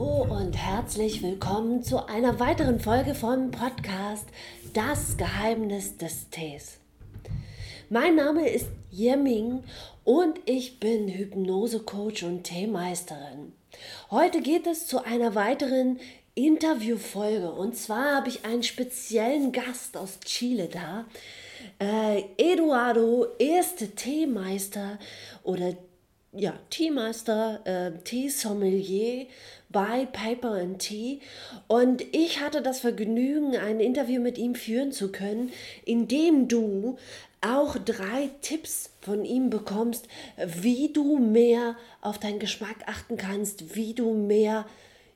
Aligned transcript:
Hallo 0.00 0.22
und 0.34 0.56
herzlich 0.56 1.22
willkommen 1.22 1.82
zu 1.82 2.06
einer 2.06 2.40
weiteren 2.40 2.80
Folge 2.80 3.14
vom 3.14 3.50
Podcast 3.50 4.24
Das 4.72 5.18
Geheimnis 5.18 5.98
des 5.98 6.30
Tees. 6.30 6.78
Mein 7.90 8.14
Name 8.14 8.48
ist 8.48 8.68
Yeming 8.90 9.62
und 10.04 10.40
ich 10.46 10.80
bin 10.80 11.06
Hypnosecoach 11.06 12.24
und 12.24 12.44
Teemeisterin. 12.44 13.52
Heute 14.10 14.40
geht 14.40 14.66
es 14.66 14.86
zu 14.86 15.04
einer 15.04 15.34
weiteren 15.34 16.00
Interviewfolge 16.34 17.52
und 17.52 17.76
zwar 17.76 18.16
habe 18.16 18.30
ich 18.30 18.46
einen 18.46 18.62
speziellen 18.62 19.52
Gast 19.52 19.98
aus 19.98 20.18
Chile 20.20 20.68
da. 20.68 21.04
Äh, 21.78 22.24
Eduardo, 22.38 23.26
erste 23.38 23.90
Teemeister 23.90 24.98
oder 25.42 25.74
ja, 26.32 26.54
Teemeister, 26.70 27.60
äh, 27.64 27.92
Teesommelier 28.04 29.26
bei 29.68 30.06
Paper 30.06 30.52
and 30.52 30.78
Tea. 30.78 31.20
Und 31.66 32.02
ich 32.14 32.40
hatte 32.40 32.62
das 32.62 32.80
Vergnügen, 32.80 33.56
ein 33.56 33.80
Interview 33.80 34.20
mit 34.20 34.38
ihm 34.38 34.54
führen 34.54 34.92
zu 34.92 35.10
können, 35.10 35.52
in 35.84 36.08
dem 36.08 36.48
du 36.48 36.96
auch 37.40 37.76
drei 37.78 38.30
Tipps 38.42 38.90
von 39.00 39.24
ihm 39.24 39.50
bekommst, 39.50 40.06
wie 40.46 40.92
du 40.92 41.18
mehr 41.18 41.76
auf 42.00 42.18
deinen 42.18 42.38
Geschmack 42.38 42.76
achten 42.86 43.16
kannst, 43.16 43.74
wie 43.74 43.94
du 43.94 44.12
mehr, 44.12 44.66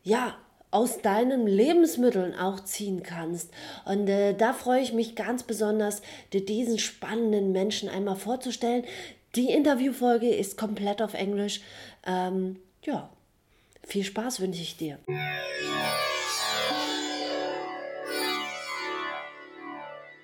ja, 0.03 0.37
aus 0.71 1.01
deinen 1.03 1.47
Lebensmitteln 1.47 2.35
auch 2.35 2.59
ziehen 2.65 3.05
kannst. 3.05 3.53
Und 3.85 4.09
äh, 4.09 4.35
da 4.35 4.53
freue 4.53 4.81
ich 4.81 4.93
mich 4.93 5.15
ganz 5.15 5.45
besonders, 5.45 6.03
dir 6.33 6.45
diesen 6.45 6.81
spannenden 6.81 7.53
Menschen 7.53 7.89
einmal 7.89 8.17
vorzustellen. 8.17 8.85
Die 9.37 9.51
Interviewfolge 9.51 10.33
ist 10.33 10.57
komplett 10.57 11.03
auf 11.03 11.15
Englisch. 11.15 11.61
Ähm, 12.07 12.61
ja, 12.83 13.11
viel 13.83 14.05
Spaß 14.05 14.41
wünsche 14.41 14.63
ich 14.63 14.77
dir. 14.77 14.99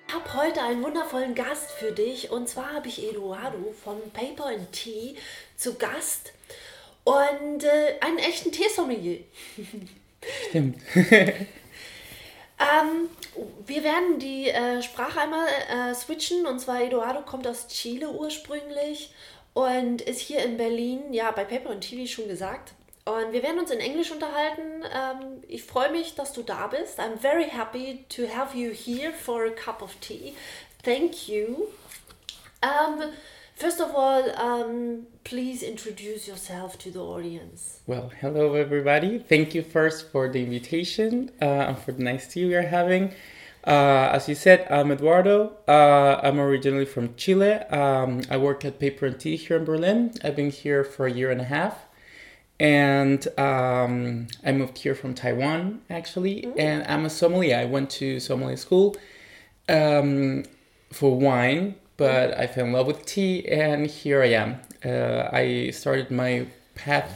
Ich 0.07 0.13
habe 0.13 0.33
heute 0.33 0.61
einen 0.61 0.81
wundervollen 0.81 1.35
Gast 1.35 1.71
für 1.71 1.91
dich 1.91 2.31
und 2.31 2.47
zwar 2.47 2.73
habe 2.73 2.87
ich 2.87 3.03
Eduardo 3.09 3.73
von 3.83 3.97
Paper 4.13 4.47
and 4.47 4.71
Tea 4.71 5.15
zu 5.57 5.75
Gast 5.75 6.31
und 7.03 7.63
äh, 7.63 7.99
einen 7.99 8.17
echten 8.17 8.51
Teesommelier. 8.51 9.19
Stimmt. 10.49 10.77
Ähm, 12.61 13.09
wir 13.65 13.83
werden 13.83 14.19
die 14.19 14.49
äh, 14.49 14.81
Sprache 14.81 15.21
einmal 15.21 15.47
äh, 15.69 15.95
switchen. 15.95 16.45
Und 16.45 16.59
zwar 16.59 16.81
Eduardo 16.81 17.21
kommt 17.21 17.47
aus 17.47 17.67
Chile 17.67 18.09
ursprünglich 18.09 19.13
und 19.53 20.01
ist 20.01 20.19
hier 20.19 20.43
in 20.43 20.57
Berlin, 20.57 21.13
ja, 21.13 21.31
bei 21.31 21.43
Paper 21.43 21.71
und 21.71 21.81
TV 21.81 22.05
schon 22.05 22.27
gesagt. 22.27 22.73
Und 23.03 23.33
wir 23.33 23.41
werden 23.41 23.59
uns 23.59 23.71
in 23.71 23.79
Englisch 23.79 24.11
unterhalten. 24.11 24.83
Ähm, 24.93 25.43
ich 25.47 25.63
freue 25.63 25.91
mich, 25.91 26.13
dass 26.15 26.33
du 26.33 26.43
da 26.43 26.67
bist. 26.67 26.99
I'm 26.99 27.17
very 27.17 27.45
happy 27.49 28.05
to 28.09 28.23
have 28.27 28.55
you 28.55 28.71
here 28.71 29.11
for 29.11 29.45
a 29.45 29.49
cup 29.49 29.81
of 29.81 29.95
tea. 30.01 30.35
Thank 30.83 31.27
you. 31.27 31.67
Um, 32.63 33.01
First 33.61 33.79
of 33.79 33.93
all, 33.93 34.27
um, 34.39 35.05
please 35.23 35.61
introduce 35.61 36.27
yourself 36.27 36.79
to 36.79 36.89
the 36.89 36.99
audience. 36.99 37.81
Well, 37.85 38.11
hello 38.19 38.55
everybody. 38.55 39.19
Thank 39.19 39.53
you 39.53 39.61
first 39.61 40.09
for 40.11 40.27
the 40.27 40.41
invitation 40.41 41.29
uh, 41.39 41.69
and 41.69 41.77
for 41.77 41.91
the 41.91 42.01
nice 42.01 42.27
tea 42.33 42.45
we 42.45 42.55
are 42.55 42.63
having. 42.63 43.13
Uh, 43.63 44.09
as 44.13 44.27
you 44.27 44.33
said, 44.33 44.65
I'm 44.71 44.91
Eduardo. 44.91 45.57
Uh, 45.67 46.19
I'm 46.23 46.39
originally 46.39 46.85
from 46.85 47.13
Chile. 47.13 47.51
Um, 47.69 48.23
I 48.31 48.37
work 48.37 48.65
at 48.65 48.79
Paper 48.79 49.05
and 49.05 49.19
Tea 49.19 49.35
here 49.35 49.57
in 49.57 49.65
Berlin. 49.65 50.15
I've 50.23 50.35
been 50.35 50.49
here 50.49 50.83
for 50.83 51.05
a 51.05 51.11
year 51.11 51.29
and 51.29 51.41
a 51.41 51.43
half. 51.43 51.85
And 52.59 53.27
um, 53.37 54.25
I 54.43 54.53
moved 54.53 54.79
here 54.79 54.95
from 54.95 55.13
Taiwan, 55.13 55.81
actually. 55.87 56.41
Mm. 56.41 56.53
And 56.57 56.87
I'm 56.87 57.05
a 57.05 57.11
sommelier. 57.11 57.57
I 57.57 57.65
went 57.65 57.91
to 57.91 58.19
sommelier 58.19 58.57
school 58.57 58.95
um, 59.69 60.45
for 60.91 61.15
wine 61.15 61.75
but 62.01 62.35
I 62.35 62.47
fell 62.47 62.65
in 62.65 62.71
love 62.71 62.87
with 62.87 63.05
tea, 63.05 63.47
and 63.47 63.85
here 63.85 64.23
I 64.23 64.31
am. 64.43 64.59
Uh, 64.83 65.29
I 65.31 65.69
started 65.69 66.09
my 66.09 66.47
path 66.73 67.13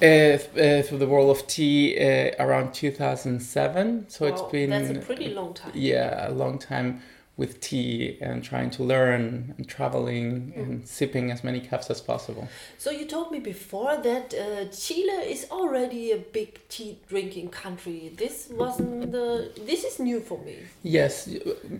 uh, 0.00 0.04
uh, 0.04 0.82
through 0.82 0.98
the 0.98 1.08
world 1.08 1.36
of 1.36 1.44
tea 1.48 1.98
uh, 1.98 2.30
around 2.38 2.72
2007. 2.72 4.08
So 4.08 4.24
wow, 4.24 4.30
it's 4.30 4.42
been 4.42 4.70
that's 4.70 4.90
a 4.90 5.00
pretty 5.04 5.34
long 5.34 5.54
time. 5.54 5.72
Yeah, 5.74 6.30
a 6.30 6.30
long 6.30 6.60
time 6.60 7.02
with 7.36 7.60
tea 7.60 8.16
and 8.22 8.42
trying 8.42 8.70
to 8.70 8.82
learn 8.82 9.54
and 9.58 9.68
traveling 9.68 10.54
mm. 10.56 10.56
and 10.56 10.88
sipping 10.88 11.30
as 11.30 11.44
many 11.44 11.60
cups 11.60 11.90
as 11.90 12.00
possible. 12.00 12.48
So 12.78 12.90
you 12.90 13.04
told 13.04 13.30
me 13.30 13.40
before 13.40 13.98
that 13.98 14.32
uh, 14.32 14.64
Chile 14.66 15.30
is 15.30 15.46
already 15.50 16.12
a 16.12 16.16
big 16.16 16.66
tea 16.68 16.98
drinking 17.08 17.50
country. 17.50 18.12
This 18.16 18.48
wasn't 18.50 19.12
the. 19.12 19.50
This 19.66 19.84
is 19.84 19.98
new 19.98 20.20
for 20.20 20.38
me. 20.38 20.56
Yes, 20.82 21.28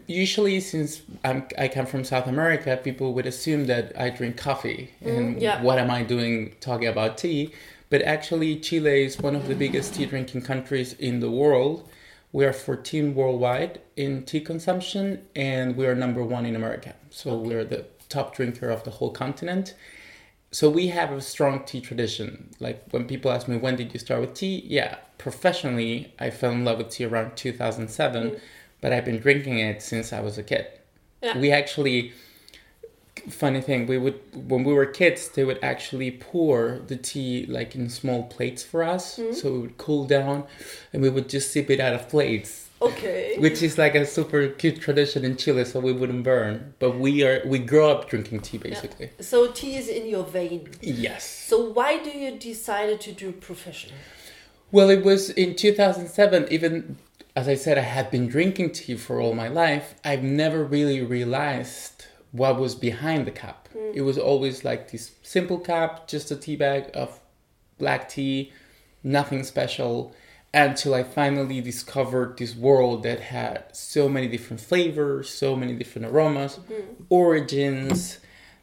usually 0.06 0.60
since 0.60 1.00
I'm, 1.24 1.46
I 1.56 1.68
come 1.68 1.86
from 1.86 2.04
South 2.04 2.26
America, 2.26 2.78
people 2.82 3.14
would 3.14 3.26
assume 3.26 3.66
that 3.66 3.98
I 3.98 4.10
drink 4.10 4.36
coffee 4.36 4.90
mm, 5.02 5.16
and 5.16 5.42
yeah. 5.42 5.62
what 5.62 5.78
am 5.78 5.90
I 5.90 6.02
doing 6.02 6.54
talking 6.60 6.88
about 6.88 7.16
tea? 7.16 7.52
But 7.88 8.02
actually, 8.02 8.56
Chile 8.56 9.04
is 9.04 9.18
one 9.18 9.36
of 9.36 9.46
the 9.48 9.54
biggest 9.54 9.94
tea 9.94 10.06
drinking 10.06 10.42
countries 10.42 10.92
in 10.94 11.20
the 11.20 11.30
world 11.30 11.88
we 12.36 12.44
are 12.44 12.52
14 12.52 13.14
worldwide 13.14 13.80
in 13.96 14.22
tea 14.22 14.40
consumption, 14.40 15.26
and 15.34 15.74
we 15.74 15.86
are 15.86 15.94
number 15.94 16.22
one 16.22 16.44
in 16.44 16.54
America. 16.54 16.94
So 17.08 17.30
okay. 17.30 17.48
we're 17.48 17.64
the 17.64 17.86
top 18.10 18.36
drinker 18.36 18.68
of 18.68 18.84
the 18.84 18.90
whole 18.90 19.10
continent. 19.10 19.72
So 20.50 20.68
we 20.68 20.88
have 20.88 21.12
a 21.12 21.22
strong 21.22 21.64
tea 21.64 21.80
tradition. 21.80 22.50
Like 22.60 22.84
when 22.90 23.06
people 23.06 23.30
ask 23.30 23.48
me, 23.48 23.56
when 23.56 23.76
did 23.76 23.94
you 23.94 23.98
start 23.98 24.20
with 24.20 24.34
tea? 24.34 24.62
Yeah, 24.66 24.96
professionally, 25.16 26.12
I 26.18 26.28
fell 26.28 26.52
in 26.52 26.62
love 26.62 26.76
with 26.76 26.90
tea 26.90 27.06
around 27.06 27.38
2007, 27.38 28.30
mm. 28.30 28.40
but 28.82 28.92
I've 28.92 29.06
been 29.06 29.18
drinking 29.18 29.58
it 29.58 29.80
since 29.80 30.12
I 30.12 30.20
was 30.20 30.36
a 30.36 30.42
kid. 30.42 30.66
Yeah. 31.22 31.38
We 31.38 31.52
actually 31.52 32.12
funny 33.28 33.60
thing 33.60 33.86
we 33.86 33.98
would 33.98 34.20
when 34.48 34.62
we 34.64 34.72
were 34.72 34.86
kids 34.86 35.28
they 35.30 35.44
would 35.44 35.58
actually 35.62 36.10
pour 36.10 36.78
the 36.86 36.96
tea 36.96 37.46
like 37.46 37.74
in 37.74 37.88
small 37.88 38.24
plates 38.24 38.62
for 38.62 38.82
us 38.82 39.18
mm-hmm. 39.18 39.32
so 39.32 39.48
it 39.48 39.58
would 39.58 39.78
cool 39.78 40.04
down 40.04 40.44
and 40.92 41.02
we 41.02 41.08
would 41.08 41.28
just 41.28 41.52
sip 41.52 41.70
it 41.70 41.80
out 41.80 41.94
of 41.94 42.08
plates. 42.08 42.62
Okay. 42.82 43.36
Which 43.38 43.62
is 43.62 43.78
like 43.78 43.94
a 43.94 44.04
super 44.04 44.48
cute 44.48 44.80
tradition 44.82 45.24
in 45.24 45.36
chile 45.36 45.64
so 45.64 45.80
we 45.80 45.92
wouldn't 45.92 46.24
burn 46.24 46.74
but 46.78 46.98
we 46.98 47.24
are 47.24 47.42
we 47.46 47.58
grow 47.58 47.90
up 47.90 48.08
drinking 48.08 48.40
tea 48.40 48.58
basically. 48.58 49.06
Yeah. 49.06 49.24
so 49.24 49.50
tea 49.50 49.76
is 49.76 49.88
in 49.88 50.06
your 50.06 50.24
vein. 50.24 50.68
Yes. 50.80 51.28
So 51.28 51.70
why 51.70 51.98
do 51.98 52.10
you 52.10 52.38
decide 52.38 53.00
to 53.00 53.12
do 53.12 53.32
professional? 53.32 53.96
Well 54.70 54.90
it 54.90 55.04
was 55.04 55.30
in 55.30 55.56
2007 55.56 56.48
even 56.50 56.98
as 57.34 57.48
i 57.48 57.54
said 57.54 57.76
i 57.76 57.82
had 57.82 58.10
been 58.10 58.26
drinking 58.26 58.70
tea 58.70 58.96
for 58.96 59.20
all 59.20 59.34
my 59.34 59.46
life 59.46 59.94
i've 60.04 60.22
never 60.22 60.64
really 60.64 61.02
realized 61.02 61.95
what 62.32 62.58
was 62.58 62.74
behind 62.74 63.26
the 63.26 63.30
cup. 63.30 63.68
Mm. 63.74 63.94
It 63.94 64.02
was 64.02 64.18
always 64.18 64.64
like 64.64 64.90
this 64.90 65.12
simple 65.22 65.58
cup, 65.58 66.08
just 66.08 66.30
a 66.30 66.36
tea 66.36 66.56
bag 66.56 66.90
of 66.94 67.20
black 67.78 68.08
tea, 68.08 68.52
nothing 69.02 69.44
special. 69.44 70.14
Until 70.54 70.94
I 70.94 71.02
finally 71.02 71.60
discovered 71.60 72.38
this 72.38 72.56
world 72.56 73.02
that 73.02 73.20
had 73.20 73.64
so 73.72 74.08
many 74.08 74.26
different 74.26 74.60
flavors, 74.62 75.28
so 75.28 75.54
many 75.54 75.74
different 75.74 76.06
aromas, 76.06 76.58
mm-hmm. 76.58 77.02
origins, 77.10 78.20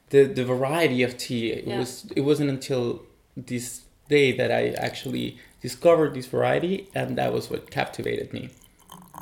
the 0.09 0.23
the 0.23 0.43
variety 0.43 1.03
of 1.03 1.17
tea. 1.17 1.51
It 1.51 1.67
yeah. 1.67 1.77
was 1.77 2.05
it 2.15 2.21
wasn't 2.21 2.49
until 2.49 3.03
this 3.37 3.81
day 4.09 4.31
that 4.31 4.51
I 4.51 4.69
actually 4.69 5.37
discovered 5.61 6.15
this 6.15 6.25
variety, 6.25 6.87
and 6.95 7.15
that 7.17 7.31
was 7.31 7.49
what 7.51 7.69
captivated 7.69 8.33
me. 8.33 8.49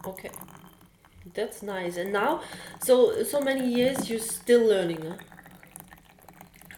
Okay. 0.05 0.29
That's 1.33 1.63
nice. 1.63 1.97
And 1.97 2.11
now, 2.11 2.41
so 2.83 3.23
so 3.23 3.39
many 3.39 3.67
years, 3.73 4.09
you're 4.09 4.19
still 4.19 4.65
learning, 4.67 5.01
huh? 5.01 5.15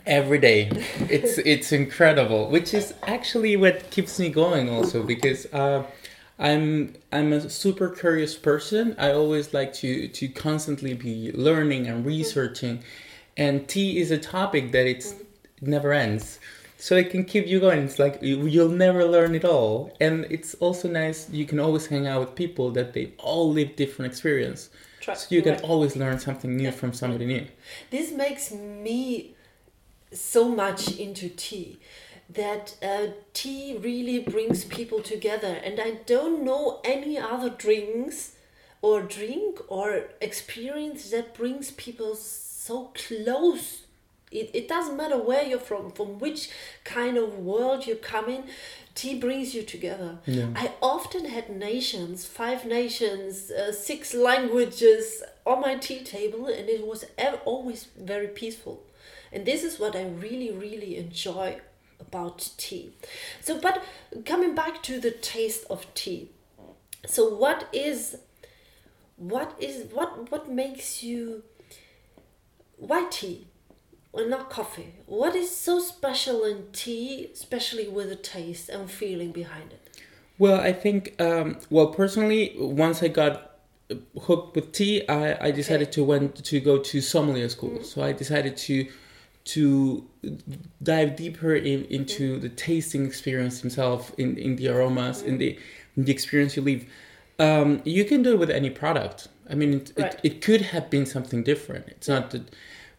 Every 0.06 0.38
day, 0.38 0.70
it's 1.10 1.38
it's 1.40 1.72
incredible. 1.72 2.50
Which 2.50 2.74
is 2.74 2.94
actually 3.04 3.56
what 3.56 3.90
keeps 3.90 4.20
me 4.20 4.30
going, 4.30 4.70
also 4.70 5.04
because 5.04 5.48
uh, 5.54 5.84
I'm 6.38 6.96
I'm 7.12 7.34
a 7.34 7.50
super 7.50 7.90
curious 7.90 8.36
person. 8.36 8.96
I 9.00 9.12
always 9.12 9.54
like 9.54 9.74
to 9.76 10.08
to 10.08 10.28
constantly 10.28 10.94
be 10.94 11.32
learning 11.34 11.88
and 11.88 12.06
researching, 12.06 12.84
and 13.36 13.68
tea 13.68 14.00
is 14.00 14.12
a 14.12 14.20
topic 14.20 14.72
that 14.72 14.86
it's 14.86 15.16
never 15.62 15.94
ends 15.94 16.40
so 16.84 16.98
it 16.98 17.12
can 17.12 17.24
keep 17.24 17.48
you 17.48 17.62
going. 17.62 17.86
It's 17.86 17.98
like 17.98 18.18
you'll 18.22 18.68
never 18.68 19.06
learn 19.06 19.36
it 19.36 19.46
all. 19.46 19.96
And 20.02 20.26
it's 20.30 20.54
also 20.56 20.90
nice 20.90 21.30
you 21.30 21.46
can 21.46 21.58
always 21.58 21.86
hang 21.86 22.08
out 22.08 22.20
with 22.20 22.36
people 22.36 22.72
that 22.72 22.92
they 22.92 23.14
all 23.20 23.50
live 23.54 23.78
different 23.78 24.12
experience. 24.12 24.70
Try, 25.00 25.14
so 25.14 25.34
you 25.34 25.42
can 25.42 25.54
right. 25.54 25.64
always 25.64 25.96
learn 25.96 26.20
something 26.20 26.58
new 26.58 26.64
yeah. 26.64 26.72
from 26.72 26.92
somebody 26.92 27.26
new. 27.26 27.48
This 27.90 28.12
makes 28.12 28.52
me 28.52 29.34
so 30.12 30.50
much 30.50 30.98
into 30.98 31.30
tea 31.30 31.80
that 32.30 32.76
uh, 32.84 33.14
tea 33.34 33.78
really 33.78 34.20
brings 34.20 34.66
people 34.66 35.02
together. 35.02 35.62
And 35.64 35.80
i 35.80 35.92
don't 36.06 36.44
know 36.44 36.82
any 36.84 37.18
other 37.18 37.50
drinks 37.50 38.36
or 38.82 39.02
drink 39.02 39.62
or 39.70 40.10
experience 40.20 41.12
that 41.12 41.34
brings 41.34 41.72
people 41.72 42.16
so 42.16 42.92
close 42.94 43.83
it, 44.34 44.50
it 44.54 44.68
doesn't 44.68 44.98
matter 44.98 45.18
where 45.18 45.44
you're 45.44 45.60
from, 45.60 45.92
from 45.92 46.20
which 46.20 46.50
kind 46.84 47.18
of 47.18 47.38
world 47.40 47.86
you 47.88 47.96
come 47.96 48.28
in. 48.30 48.44
tea 48.96 49.16
brings 49.20 49.56
you 49.56 49.64
together. 49.64 50.20
Yeah. 50.26 50.48
I 50.56 50.72
often 50.82 51.26
had 51.26 51.50
nations, 51.50 52.26
five 52.26 52.66
nations, 52.66 53.50
uh, 53.52 53.72
six 53.72 54.14
languages 54.14 55.24
on 55.46 55.62
my 55.62 55.76
tea 55.76 56.04
table, 56.04 56.48
and 56.48 56.70
it 56.70 56.86
was 56.86 57.06
ev- 57.18 57.40
always 57.46 57.88
very 57.98 58.28
peaceful. 58.28 58.84
And 59.32 59.46
this 59.46 59.64
is 59.64 59.80
what 59.80 59.96
I 59.96 60.06
really, 60.06 60.52
really 60.52 60.98
enjoy 60.98 61.60
about 62.00 62.52
tea. 62.58 62.94
So, 63.42 63.60
but 63.60 63.84
coming 64.26 64.54
back 64.56 64.84
to 64.84 65.00
the 65.00 65.12
taste 65.12 65.66
of 65.70 65.92
tea. 65.96 66.30
So, 67.06 67.34
what 67.36 67.68
is, 67.74 68.18
what 69.18 69.56
is, 69.60 69.92
what 69.92 70.32
what 70.32 70.50
makes 70.50 71.04
you 71.04 71.44
white 72.78 73.12
tea? 73.12 73.48
Well, 74.14 74.30
not 74.30 74.50
coffee. 74.52 74.94
What 75.08 75.36
is 75.36 75.54
so 75.54 75.80
special 75.80 76.44
in 76.44 76.68
tea, 76.72 77.32
especially 77.34 77.88
with 77.88 78.10
the 78.10 78.16
taste 78.16 78.70
and 78.70 78.90
feeling 78.90 79.32
behind 79.32 79.74
it? 79.74 80.02
Well, 80.38 80.62
I 80.62 80.72
think, 80.72 81.20
um, 81.20 81.58
well, 81.72 81.88
personally, 81.88 82.54
once 82.58 83.02
I 83.02 83.08
got 83.08 83.54
hooked 84.22 84.56
with 84.56 84.72
tea, 84.72 85.08
I, 85.10 85.48
I 85.48 85.52
decided 85.52 85.88
okay. 85.88 85.96
to 85.96 86.04
went 86.04 86.46
to 86.46 86.60
go 86.60 86.78
to 86.78 87.02
sommelier 87.02 87.50
school. 87.50 87.80
Mm. 87.80 87.86
So 87.86 88.04
I 88.04 88.12
decided 88.14 88.56
to 88.58 88.88
to 89.46 90.08
dive 90.82 91.18
deeper 91.18 91.54
in, 91.54 91.84
into 91.86 92.38
mm. 92.38 92.42
the 92.42 92.48
tasting 92.48 93.06
experience 93.06 93.60
himself, 93.60 94.14
in, 94.18 94.38
in 94.38 94.56
the 94.56 94.70
aromas, 94.70 95.22
mm. 95.22 95.28
in 95.28 95.38
the 95.38 95.60
in 95.98 96.06
the 96.06 96.12
experience 96.12 96.56
you 96.56 96.62
leave. 96.62 96.90
Um, 97.40 97.82
you 97.84 98.06
can 98.06 98.22
do 98.22 98.34
it 98.34 98.40
with 98.40 98.52
any 98.52 98.70
product. 98.70 99.28
I 99.50 99.56
mean, 99.56 99.74
it, 99.74 99.92
right. 99.98 100.14
it, 100.14 100.20
it, 100.24 100.42
could 100.42 100.62
have 100.62 100.90
been 100.90 101.06
something 101.06 101.44
different. 101.44 101.88
It's 101.90 102.08
not 102.08 102.32
that 102.32 102.44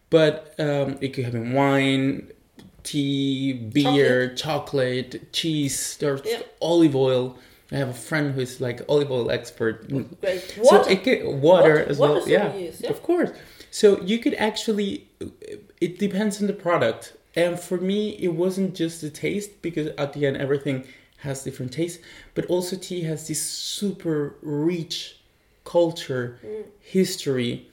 but 0.09 0.53
um, 0.59 0.97
it 1.01 1.09
could 1.13 1.25
have 1.25 1.33
been 1.33 1.53
wine, 1.53 2.31
tea, 2.83 3.53
beer, 3.53 4.33
chocolate, 4.35 5.11
chocolate 5.11 5.33
cheese, 5.33 5.97
there's 5.97 6.21
olive 6.61 6.95
oil. 6.95 7.37
I 7.71 7.77
have 7.77 7.89
a 7.89 7.93
friend 7.93 8.33
who's 8.33 8.61
like 8.61 8.81
olive 8.87 9.11
oil 9.11 9.31
expert. 9.31 9.89
Great. 9.89 10.57
Water. 10.57 10.83
So 10.83 10.89
it 10.89 11.03
could, 11.03 11.25
water, 11.25 11.39
water 11.41 11.85
as 11.85 11.97
water 11.97 12.13
well. 12.13 12.29
Yeah, 12.29 12.53
yeah, 12.53 12.89
of 12.89 13.01
course. 13.01 13.31
So 13.71 13.99
you 14.01 14.19
could 14.19 14.35
actually, 14.35 15.07
it 15.81 15.99
depends 15.99 16.39
on 16.39 16.47
the 16.47 16.53
product. 16.53 17.17
And 17.35 17.59
for 17.59 17.77
me, 17.77 18.11
it 18.11 18.29
wasn't 18.29 18.75
just 18.75 19.01
the 19.01 19.09
taste 19.09 19.61
because 19.61 19.87
at 19.97 20.13
the 20.13 20.25
end 20.25 20.37
everything 20.37 20.85
has 21.17 21.43
different 21.43 21.73
tastes, 21.73 22.01
but 22.35 22.45
also 22.45 22.77
tea 22.77 23.01
has 23.01 23.27
this 23.27 23.41
super 23.41 24.35
rich 24.41 25.19
culture, 25.65 26.39
mm. 26.45 26.63
history, 26.79 27.67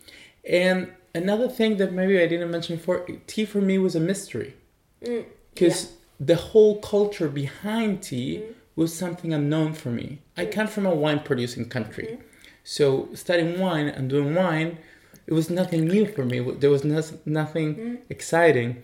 and 0.49 0.91
another 1.15 1.49
thing 1.49 1.77
that 1.79 1.93
maybe 1.93 2.21
I 2.21 2.27
didn't 2.27 2.51
mention 2.51 2.77
before, 2.77 3.07
tea 3.27 3.45
for 3.45 3.61
me 3.61 3.79
was 3.79 3.95
a 3.95 4.01
mystery. 4.01 4.55
Because 5.01 5.87
mm, 5.87 5.91
yeah. 5.91 6.27
the 6.27 6.37
whole 6.37 6.81
culture 6.81 7.29
behind 7.29 8.03
tea 8.03 8.43
mm. 8.43 8.55
was 8.77 8.97
something 8.97 9.33
unknown 9.33 9.75
for 9.75 9.91
me. 9.91 10.21
I 10.37 10.47
mm. 10.47 10.53
come 10.53 10.67
from 10.67 10.87
a 10.87 10.95
wine 10.95 11.21
producing 11.21 11.69
country. 11.69 12.07
Mm-hmm. 12.13 12.23
So 12.65 13.09
studying 13.15 13.59
wine 13.59 13.89
and 13.89 14.09
doing 14.09 14.35
wine, 14.35 14.79
it 15.27 15.35
was 15.35 15.51
nothing 15.51 15.87
new 15.87 16.07
for 16.07 16.25
me. 16.25 16.39
There 16.41 16.71
was 16.71 16.85
no, 16.85 17.03
nothing 17.25 17.75
mm. 17.75 17.99
exciting. 18.09 18.83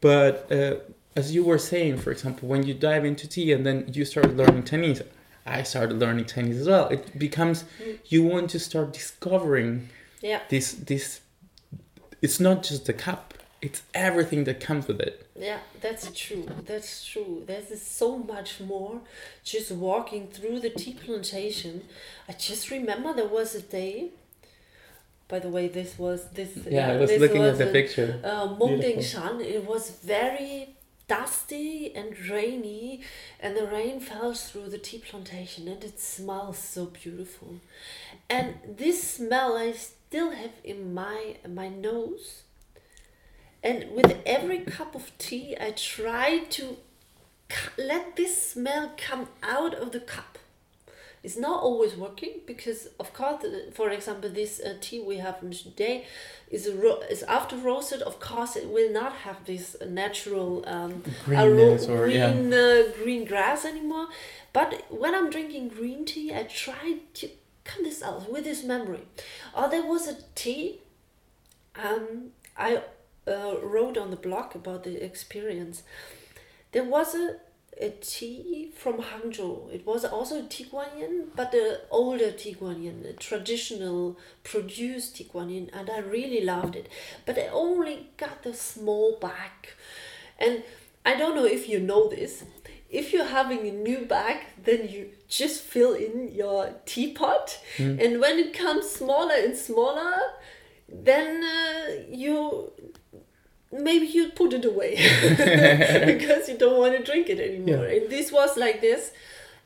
But 0.00 0.50
uh, 0.50 0.76
as 1.16 1.34
you 1.34 1.44
were 1.44 1.58
saying, 1.58 1.98
for 1.98 2.10
example, 2.10 2.48
when 2.48 2.64
you 2.64 2.74
dive 2.74 3.04
into 3.04 3.28
tea 3.28 3.52
and 3.52 3.64
then 3.64 3.90
you 3.92 4.04
start 4.04 4.34
learning 4.36 4.64
Chinese, 4.64 5.02
I 5.46 5.62
started 5.62 5.98
learning 5.98 6.26
Chinese 6.26 6.58
as 6.58 6.68
well. 6.68 6.88
It 6.88 7.18
becomes 7.18 7.64
mm. 7.82 7.98
you 8.06 8.24
want 8.24 8.50
to 8.50 8.58
start 8.58 8.92
discovering 8.92 9.88
yeah. 10.20 10.40
this 10.48 10.72
this 10.72 11.20
it's 12.22 12.40
not 12.40 12.62
just 12.62 12.86
the 12.86 12.92
cup. 12.92 13.34
It's 13.62 13.82
everything 13.92 14.44
that 14.44 14.60
comes 14.60 14.88
with 14.88 15.00
it. 15.00 15.26
Yeah 15.36 15.58
that's 15.80 16.10
true. 16.12 16.46
That's 16.66 17.04
true. 17.04 17.44
There's 17.46 17.82
so 17.82 18.18
much 18.18 18.60
more 18.60 19.00
just 19.44 19.70
walking 19.72 20.28
through 20.28 20.60
the 20.60 20.70
tea 20.70 20.94
plantation. 20.94 21.82
I 22.28 22.32
just 22.32 22.70
remember 22.70 23.12
there 23.12 23.28
was 23.28 23.54
a 23.54 23.62
day 23.62 24.10
by 25.28 25.38
the 25.38 25.48
way 25.48 25.68
this 25.68 25.96
was 25.96 26.28
this 26.30 26.56
yeah, 26.56 26.88
yeah 26.88 26.92
i 26.94 26.96
was 26.96 27.12
looking 27.16 27.40
was 27.40 27.52
at 27.52 27.58
the 27.58 27.70
a, 27.70 27.72
picture. 27.72 28.20
uh, 28.24 28.48
Mengdingshan. 28.58 29.40
it 29.40 29.64
was 29.64 29.90
very 30.02 30.74
dusty 31.10 31.92
and 31.94 32.16
rainy 32.30 33.00
and 33.40 33.56
the 33.56 33.66
rain 33.66 33.98
fell 33.98 34.32
through 34.32 34.68
the 34.70 34.78
tea 34.78 34.98
plantation 34.98 35.66
and 35.66 35.82
it 35.82 35.98
smells 35.98 36.56
so 36.56 36.86
beautiful. 36.86 37.56
And 38.28 38.54
this 38.78 38.98
smell 39.14 39.56
i 39.56 39.74
still 40.10 40.32
have 40.32 40.50
in 40.64 40.92
my 40.92 41.36
my 41.48 41.68
nose. 41.68 42.42
And 43.62 43.92
with 43.92 44.12
every 44.26 44.60
cup 44.76 44.96
of 44.96 45.04
tea 45.18 45.56
i 45.66 45.70
try 45.70 46.28
to 46.56 46.64
let 47.78 48.16
this 48.16 48.34
smell 48.52 48.92
come 48.96 49.28
out 49.42 49.72
of 49.74 49.92
the 49.92 50.00
cup. 50.00 50.38
It's 51.22 51.36
not 51.36 51.62
always 51.62 51.94
working 51.94 52.34
because 52.44 52.88
of 52.98 53.12
course 53.12 53.44
for 53.72 53.90
example 53.90 54.30
this 54.30 54.58
uh, 54.58 54.74
tea 54.80 55.00
we 55.00 55.18
have 55.18 55.38
today 55.50 56.06
is 56.50 56.66
is 57.14 57.22
after 57.38 57.56
roasted 57.56 58.02
of 58.02 58.18
course 58.18 58.56
it 58.56 58.68
will 58.68 58.92
not 59.00 59.12
have 59.26 59.38
this 59.44 59.76
natural 59.86 60.64
um, 60.66 61.04
Greenness 61.24 61.86
or, 61.88 61.98
green 62.06 62.50
yeah. 62.50 62.58
uh, 62.64 62.82
green 63.00 63.24
grass 63.24 63.64
anymore. 63.64 64.08
But 64.52 64.70
when 65.02 65.14
i'm 65.14 65.30
drinking 65.30 65.68
green 65.68 66.04
tea 66.04 66.34
i 66.34 66.42
try 66.44 66.86
to 67.20 67.26
come 67.70 67.84
this 67.84 68.02
out 68.02 68.30
with 68.30 68.44
this 68.44 68.64
memory. 68.64 69.02
Oh, 69.54 69.68
there 69.70 69.86
was 69.86 70.08
a 70.08 70.16
tea. 70.34 70.80
Um, 71.76 72.32
I 72.56 72.82
uh, 73.26 73.56
wrote 73.62 73.96
on 73.96 74.10
the 74.10 74.16
blog 74.16 74.54
about 74.54 74.84
the 74.84 75.02
experience. 75.04 75.82
There 76.72 76.84
was 76.84 77.14
a, 77.14 77.36
a 77.80 77.90
tea 78.00 78.70
from 78.76 78.98
Hangzhou. 78.98 79.72
It 79.72 79.86
was 79.86 80.04
also 80.04 80.42
Tieguanyin, 80.42 81.28
but 81.36 81.52
the 81.52 81.80
older 81.90 82.32
Tieguanyin, 82.32 83.02
the 83.02 83.12
traditional 83.12 84.18
produced 84.44 85.16
Tieguanyin, 85.16 85.70
and 85.72 85.90
I 85.90 85.98
really 85.98 86.44
loved 86.44 86.76
it. 86.76 86.88
But 87.26 87.38
I 87.38 87.48
only 87.48 88.10
got 88.16 88.42
the 88.42 88.54
small 88.54 89.18
bag. 89.20 89.74
And 90.38 90.62
I 91.04 91.16
don't 91.16 91.34
know 91.34 91.46
if 91.46 91.68
you 91.68 91.80
know 91.80 92.08
this, 92.08 92.44
if 92.90 93.12
you're 93.12 93.24
having 93.24 93.66
a 93.66 93.72
new 93.72 94.04
bag, 94.04 94.38
then 94.64 94.88
you 94.88 95.10
just 95.28 95.62
fill 95.62 95.94
in 95.94 96.32
your 96.34 96.74
teapot, 96.86 97.58
mm. 97.76 98.04
and 98.04 98.20
when 98.20 98.38
it 98.38 98.52
comes 98.52 98.90
smaller 98.90 99.34
and 99.34 99.56
smaller, 99.56 100.14
then 100.88 101.44
uh, 101.44 102.02
you 102.08 102.72
maybe 103.72 104.06
you 104.06 104.30
put 104.30 104.52
it 104.52 104.64
away 104.64 104.96
because 106.04 106.48
you 106.48 106.58
don't 106.58 106.78
want 106.78 106.96
to 106.96 107.02
drink 107.02 107.28
it 107.28 107.38
anymore. 107.38 107.86
Yeah. 107.86 107.94
And 107.94 108.10
this 108.10 108.32
was 108.32 108.56
like 108.56 108.80
this. 108.80 109.12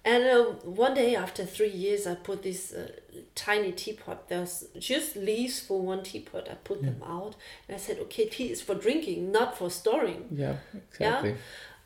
And 0.05 0.25
uh, 0.25 0.45
one 0.65 0.93
day 0.93 1.17
after 1.17 1.47
three 1.47 1.71
years, 1.71 2.07
I 2.07 2.15
put 2.15 2.43
this 2.43 2.75
uh, 2.75 2.89
tiny 3.35 3.73
teapot. 3.73 4.29
There's 4.29 4.67
just 4.79 5.17
leaves 5.17 5.61
for 5.61 5.81
one 5.81 6.03
teapot. 6.03 6.47
I 6.51 6.57
put 6.57 6.83
yeah. 6.83 6.91
them 6.91 7.03
out, 7.03 7.37
and 7.67 7.75
I 7.75 7.79
said, 7.79 7.99
"Okay, 8.01 8.29
tea 8.29 8.51
is 8.51 8.61
for 8.61 8.75
drinking, 8.75 9.33
not 9.33 9.57
for 9.57 9.71
storing." 9.71 10.27
Yeah, 10.31 10.57
exactly. 10.91 11.31
Yeah? 11.31 11.37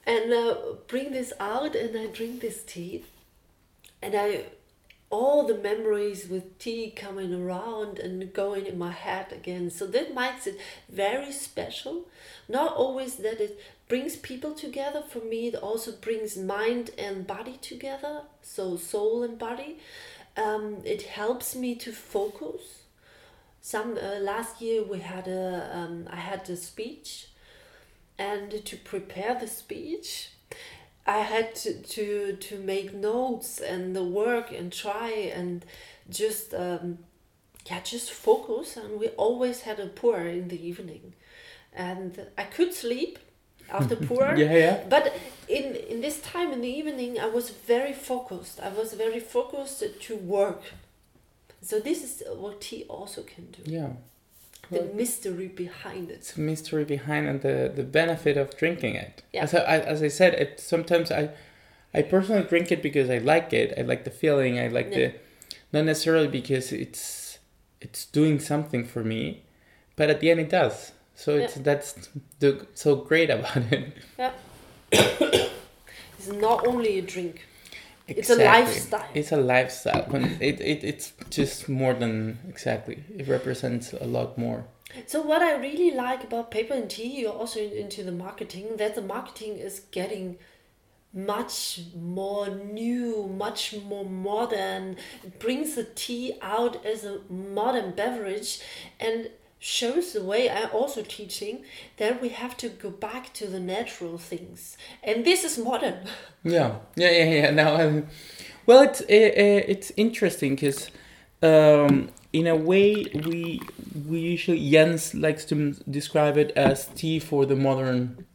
And 0.09 0.33
uh, 0.33 0.57
bring 0.87 1.13
this 1.13 1.35
out 1.39 1.77
and 1.77 1.97
I 1.97 2.07
drink 2.07 2.41
this 2.41 2.63
tea. 2.63 3.05
And 4.01 4.15
I 4.17 4.47
all 5.11 5.47
the 5.47 5.57
memories 5.57 6.29
with 6.29 6.59
tea 6.59 6.91
coming 6.91 7.33
around 7.33 7.99
and 7.99 8.31
going 8.33 8.67
in 8.67 8.77
my 8.79 8.91
head 8.91 9.33
again. 9.33 9.71
So 9.71 9.87
that 9.87 10.15
makes 10.15 10.47
it 10.47 10.59
very 10.89 11.33
special. 11.33 12.09
Not 12.49 12.75
always 12.75 13.17
that 13.17 13.41
it 13.41 13.59
brings 13.89 14.17
people 14.17 14.55
together. 14.55 15.03
For 15.03 15.21
me 15.21 15.49
it 15.49 15.55
also 15.55 15.93
brings 15.93 16.37
mind 16.37 16.91
and 16.99 17.27
body 17.27 17.59
together. 17.61 18.23
So 18.43 18.77
soul 18.77 19.23
and 19.23 19.39
body. 19.39 19.79
Um, 20.37 20.79
it 20.85 21.03
helps 21.03 21.55
me 21.55 21.75
to 21.77 21.93
focus. 21.93 22.83
Some 23.61 23.99
uh, 23.99 24.21
last 24.21 24.63
year 24.63 24.83
we 24.83 25.01
had 25.01 25.27
a 25.27 25.71
um, 25.73 26.09
I 26.11 26.17
had 26.17 26.49
a 26.49 26.57
speech 26.57 27.29
and 28.19 28.65
to 28.65 28.77
prepare 28.77 29.35
the 29.39 29.47
speech 29.47 30.31
i 31.07 31.19
had 31.19 31.55
to, 31.55 31.75
to, 31.83 32.37
to 32.41 32.59
make 32.59 32.93
notes 32.93 33.61
and 33.61 33.95
the 33.95 34.05
work 34.05 34.51
and 34.53 34.73
try 34.73 35.11
and 35.11 35.65
just 36.11 36.55
um, 36.55 36.99
yeah 37.71 37.81
just 37.81 38.11
focus. 38.11 38.77
And 38.77 38.99
we 38.99 39.09
always 39.09 39.63
had 39.63 39.79
a 39.81 39.87
pour 39.87 40.21
in 40.21 40.49
the 40.49 40.67
evening. 40.67 41.15
And 41.73 42.27
i 42.37 42.45
could 42.45 42.75
sleep 42.75 43.19
after 43.71 43.97
pour 44.09 44.35
yeah 44.37 44.53
yeah. 44.53 44.85
but 44.89 45.15
in 45.49 45.75
in 45.75 46.01
this 46.01 46.21
time 46.21 46.53
in 46.53 46.61
the 46.63 46.69
evening 46.81 47.21
i 47.21 47.27
was 47.27 47.51
very 47.51 47.93
focused. 47.93 48.61
I 48.61 48.71
was 48.71 48.95
very 48.95 49.21
focused 49.21 49.83
to 50.07 50.17
work. 50.17 50.63
So 51.61 51.81
this 51.81 52.03
is 52.03 52.23
what 52.37 52.61
tea 52.61 52.85
also 52.89 53.23
can 53.23 53.47
do. 53.51 53.63
Yeah 53.65 53.93
the 54.71 54.85
mystery 54.95 55.49
behind 55.49 56.11
it. 56.11 56.33
Mystery 56.37 56.85
behind 56.85 57.27
and 57.27 57.43
the, 57.43 57.73
the 57.75 57.83
benefit 57.83 58.37
of 58.37 58.57
drinking 58.57 58.95
it. 58.95 59.23
Yeah. 59.33 59.45
As 59.45 59.55
I, 59.55 59.79
as 59.79 60.03
I 60.03 60.09
said, 60.09 60.35
it 60.35 60.61
sometimes 60.61 61.11
I 61.11 61.31
I 61.95 62.03
personally 62.03 62.43
drink 62.43 62.71
it 62.71 62.83
because 62.83 63.09
I 63.09 63.19
like 63.19 63.53
it. 63.53 63.75
I 63.79 63.83
like 63.83 64.05
the 64.05 64.11
feeling. 64.11 64.59
I 64.59 64.69
like 64.69 64.91
yeah. 64.91 64.97
the 64.97 65.15
not 65.73 65.85
necessarily 65.85 66.29
because 66.29 66.73
it's 66.73 67.39
it's 67.81 68.05
doing 68.07 68.39
something 68.41 68.85
for 68.85 69.05
me, 69.05 69.43
but 69.97 70.11
at 70.11 70.21
the 70.21 70.31
end 70.31 70.41
it 70.41 70.51
does. 70.51 70.93
So 71.15 71.37
it's 71.37 71.57
yeah. 71.57 71.63
that's 71.63 72.09
the 72.39 72.67
so 72.75 72.97
great 72.97 73.31
about 73.31 73.57
it. 73.73 73.97
Yeah. 74.19 74.33
It's 76.19 76.33
not 76.33 76.67
only 76.67 76.99
a 76.99 77.03
drink. 77.03 77.47
Exactly. 78.09 78.21
It's 78.21 78.31
a 78.31 78.45
lifestyle. 78.45 79.09
It's 79.15 79.33
a 79.33 79.37
lifestyle. 79.37 80.07
it, 80.41 80.61
it, 80.61 80.85
it's 80.85 81.13
just 81.31 81.69
more 81.69 81.95
than 81.95 82.39
exactly. 82.49 83.05
It 83.17 83.29
represents 83.29 83.93
a 83.93 84.07
lot 84.07 84.39
more. 84.39 84.65
So 85.07 85.21
what 85.21 85.43
I 85.43 85.57
really 85.57 85.91
like 85.91 86.25
about 86.25 86.51
paper 86.51 86.73
and 86.73 86.89
tea, 86.89 87.21
you're 87.21 87.33
also 87.33 87.61
into 87.61 88.03
the 88.03 88.13
marketing, 88.13 88.79
that 88.79 88.95
the 88.95 89.03
marketing 89.03 89.59
is 89.59 89.81
getting 89.91 90.39
much 91.13 91.81
more 91.95 92.49
new, 92.49 93.27
much 93.27 93.75
more 93.85 94.05
modern. 94.05 94.97
It 95.23 95.39
brings 95.39 95.75
the 95.75 95.85
tea 95.85 96.39
out 96.41 96.85
as 96.87 97.05
a 97.05 97.21
modern 97.29 97.93
beverage 97.93 98.61
and 98.99 99.31
shows 99.59 100.13
the 100.13 100.23
way 100.23 100.49
I'm 100.49 100.71
also 100.73 101.03
teaching 101.03 101.65
that 101.97 102.23
we 102.23 102.29
have 102.31 102.57
to 102.59 102.69
go 102.69 102.91
back 102.91 103.33
to 103.35 103.47
the 103.47 103.61
natural 103.61 104.19
things, 104.19 104.77
and 105.03 105.25
this 105.25 105.45
is 105.45 105.59
modern. 105.59 106.01
Yeah, 106.45 106.77
yeah, 106.95 107.11
yeah, 107.11 107.25
yeah. 107.25 107.51
Now, 107.51 107.81
um, 107.81 108.07
well, 108.65 108.83
it's 108.83 109.01
it, 109.03 109.35
it's 109.69 109.93
interesting 109.97 110.55
because. 110.55 110.91
Um, 111.41 112.11
in 112.33 112.47
a 112.47 112.57
way, 112.57 113.07
we 113.15 113.61
we 114.07 114.19
usually 114.19 114.71
Jens 114.71 115.15
likes 115.15 115.45
to 115.47 115.73
describe 115.91 116.37
it 116.37 116.51
as 116.57 116.87
tea 116.95 117.19
for 117.19 117.47
the 117.47 117.57
modern 117.57 118.27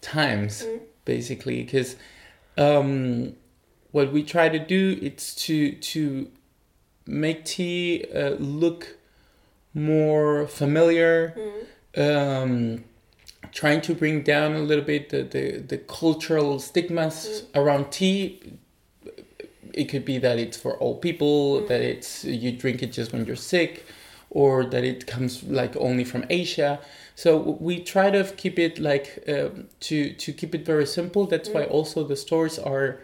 times, 0.00 0.62
mm. 0.62 0.80
basically, 1.04 1.64
because 1.64 1.96
um, 2.56 3.34
what 3.90 4.12
we 4.12 4.22
try 4.22 4.48
to 4.48 4.58
do 4.58 4.98
is 5.00 5.34
to 5.34 5.72
to 5.72 6.30
make 7.06 7.44
tea 7.44 8.04
uh, 8.14 8.30
look 8.38 8.98
more 9.74 10.46
familiar. 10.46 11.34
Mm. 11.36 11.62
Um, 11.96 12.84
trying 13.52 13.80
to 13.82 13.94
bring 13.94 14.22
down 14.22 14.54
a 14.54 14.58
little 14.58 14.84
bit 14.84 15.10
the, 15.10 15.22
the, 15.22 15.58
the 15.58 15.78
cultural 15.78 16.58
stigmas 16.58 17.44
mm. 17.44 17.60
around 17.60 17.92
tea 17.92 18.58
it 19.74 19.88
could 19.88 20.04
be 20.04 20.18
that 20.18 20.38
it's 20.38 20.56
for 20.56 20.80
old 20.80 21.02
people, 21.02 21.60
mm. 21.60 21.68
that 21.68 21.80
it's 21.80 22.24
you 22.24 22.52
drink 22.52 22.82
it 22.82 22.92
just 22.92 23.12
when 23.12 23.26
you're 23.26 23.36
sick, 23.36 23.84
or 24.30 24.64
that 24.64 24.84
it 24.84 25.06
comes 25.06 25.42
like 25.42 25.76
only 25.76 26.04
from 26.04 26.24
Asia. 26.30 26.80
So 27.16 27.36
we 27.36 27.80
try 27.80 28.10
to 28.10 28.24
keep 28.24 28.58
it 28.58 28.78
like 28.78 29.22
um, 29.28 29.68
to 29.80 30.12
to 30.14 30.32
keep 30.32 30.54
it 30.54 30.64
very 30.64 30.86
simple. 30.86 31.26
That's 31.26 31.48
mm. 31.48 31.54
why 31.54 31.64
also 31.64 32.04
the 32.04 32.16
stores 32.16 32.58
are 32.58 33.00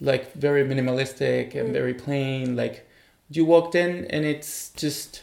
like 0.00 0.32
very 0.34 0.64
minimalistic 0.64 1.54
and 1.54 1.70
mm. 1.70 1.72
very 1.72 1.94
plain. 1.94 2.56
Like 2.56 2.88
you 3.30 3.44
walked 3.44 3.74
in 3.74 4.04
and 4.06 4.24
it's 4.24 4.70
just 4.70 5.22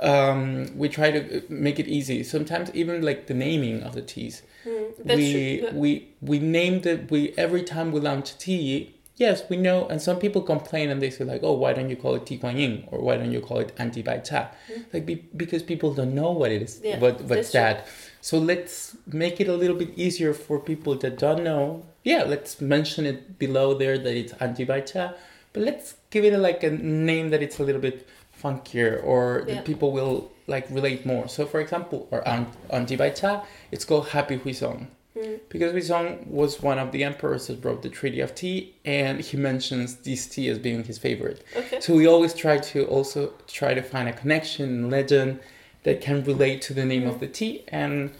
um, 0.00 0.76
we 0.76 0.88
try 0.88 1.10
to 1.10 1.42
make 1.48 1.78
it 1.78 1.88
easy. 1.88 2.22
Sometimes 2.22 2.70
even 2.74 3.02
like 3.02 3.26
the 3.26 3.34
naming 3.34 3.82
of 3.82 3.94
the 3.94 4.02
teas. 4.02 4.42
Mm, 4.66 5.16
we 5.16 5.60
true. 5.60 5.70
we 5.78 6.08
we 6.20 6.38
named 6.38 6.86
it. 6.86 7.10
We 7.10 7.34
every 7.36 7.62
time 7.62 7.92
we 7.92 8.00
launch 8.00 8.38
tea, 8.38 8.94
Yes, 9.16 9.44
we 9.48 9.56
know, 9.56 9.86
and 9.86 10.02
some 10.02 10.18
people 10.18 10.42
complain 10.42 10.90
and 10.90 11.00
they 11.00 11.10
say 11.10 11.24
like, 11.24 11.42
"Oh, 11.44 11.52
why 11.52 11.72
don't 11.72 11.88
you 11.88 11.94
call 11.94 12.16
it 12.16 12.24
Tieguanyin 12.24 12.88
or 12.90 12.98
why 13.00 13.16
don't 13.16 13.30
you 13.30 13.40
call 13.40 13.58
it 13.60 13.74
Anji 13.76 14.02
cha?" 14.28 14.50
Mm-hmm. 14.68 14.80
Like 14.92 15.06
be, 15.06 15.14
because 15.36 15.62
people 15.62 15.94
don't 15.94 16.14
know 16.16 16.32
what 16.32 16.50
it 16.50 16.62
is, 16.62 16.80
yeah, 16.82 16.98
what 16.98 17.20
what's 17.22 17.52
that. 17.52 17.84
True. 17.84 17.94
So 18.20 18.38
let's 18.38 18.96
make 19.06 19.40
it 19.40 19.48
a 19.48 19.54
little 19.54 19.76
bit 19.76 19.90
easier 19.96 20.34
for 20.34 20.58
people 20.58 20.96
that 20.96 21.18
don't 21.18 21.44
know. 21.44 21.86
Yeah, 22.02 22.24
let's 22.24 22.60
mention 22.60 23.06
it 23.06 23.38
below 23.38 23.74
there 23.74 23.98
that 23.98 24.16
it's 24.16 24.32
Anji 24.34 24.66
cha, 24.92 25.14
but 25.52 25.62
let's 25.62 25.94
give 26.10 26.24
it 26.24 26.32
a, 26.32 26.38
like 26.38 26.64
a 26.64 26.70
name 26.70 27.30
that 27.30 27.40
it's 27.40 27.60
a 27.60 27.62
little 27.62 27.80
bit 27.80 28.08
funkier 28.42 29.02
or 29.04 29.44
yeah. 29.46 29.54
that 29.54 29.64
people 29.64 29.92
will 29.92 30.30
like 30.46 30.68
relate 30.70 31.06
more. 31.06 31.28
So 31.28 31.46
for 31.46 31.60
example, 31.60 32.08
or 32.10 32.22
Anji 32.22 33.16
cha, 33.20 33.44
it's 33.70 33.84
called 33.84 34.08
Happy 34.08 34.38
Huizong. 34.38 34.86
Mm. 35.16 35.40
Because 35.48 35.72
Huizong 35.72 36.26
was 36.26 36.60
one 36.60 36.78
of 36.78 36.90
the 36.90 37.04
emperors 37.04 37.46
that 37.46 37.64
wrote 37.64 37.82
the 37.82 37.88
Treaty 37.88 38.20
of 38.20 38.34
Tea, 38.34 38.74
and 38.84 39.20
he 39.20 39.36
mentions 39.36 39.96
this 39.96 40.26
tea 40.26 40.48
as 40.48 40.58
being 40.58 40.82
his 40.84 40.98
favorite. 40.98 41.44
Okay. 41.54 41.80
So 41.80 41.94
we 41.94 42.06
always 42.06 42.34
try 42.34 42.58
to 42.58 42.84
also 42.86 43.32
try 43.46 43.74
to 43.74 43.82
find 43.82 44.08
a 44.08 44.12
connection, 44.12 44.90
legend 44.90 45.40
that 45.84 46.00
can 46.00 46.24
relate 46.24 46.62
to 46.62 46.74
the 46.74 46.84
name 46.84 47.04
mm. 47.04 47.08
of 47.08 47.20
the 47.20 47.28
tea 47.28 47.62
and 47.68 48.10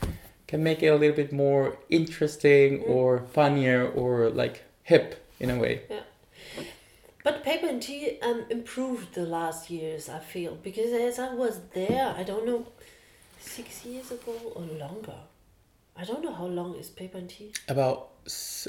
can 0.46 0.62
make 0.62 0.82
it 0.82 0.88
a 0.88 0.96
little 0.96 1.16
bit 1.16 1.32
more 1.32 1.76
interesting 1.90 2.80
mm. 2.80 2.88
or 2.88 3.20
funnier 3.32 3.88
or 3.88 4.30
like 4.30 4.62
hip 4.84 5.26
in 5.40 5.50
a 5.50 5.58
way. 5.58 5.82
Yeah. 5.90 6.00
But 7.24 7.42
paper 7.42 7.66
and 7.66 7.82
tea 7.82 8.18
um, 8.22 8.44
improved 8.50 9.14
the 9.14 9.26
last 9.26 9.70
years, 9.70 10.08
I 10.08 10.20
feel, 10.20 10.54
because 10.54 10.92
as 10.92 11.18
I 11.18 11.34
was 11.34 11.60
there, 11.74 12.14
I 12.16 12.22
don't 12.22 12.46
know, 12.46 12.68
six 13.40 13.84
years 13.84 14.12
ago 14.12 14.36
or 14.54 14.62
longer 14.62 15.16
I 15.96 16.04
don't 16.04 16.22
know 16.22 16.32
how 16.32 16.46
long 16.46 16.74
is 16.74 16.90
Paper 16.90 17.18
and 17.18 17.30
Tea. 17.30 17.52
About 17.68 18.10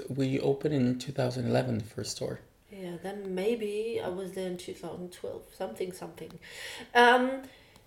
we 0.10 0.40
opened 0.40 0.76
in 0.76 1.00
2011 1.00 1.80
the 1.80 1.84
first 1.84 2.12
store. 2.12 2.40
Yeah, 2.72 2.98
then 3.02 3.34
maybe 3.34 4.02
I 4.04 4.10
was 4.10 4.34
there 4.34 4.48
in 4.48 4.58
2012, 4.58 5.42
something 5.58 5.92
something. 5.92 6.32
Um, 6.94 7.44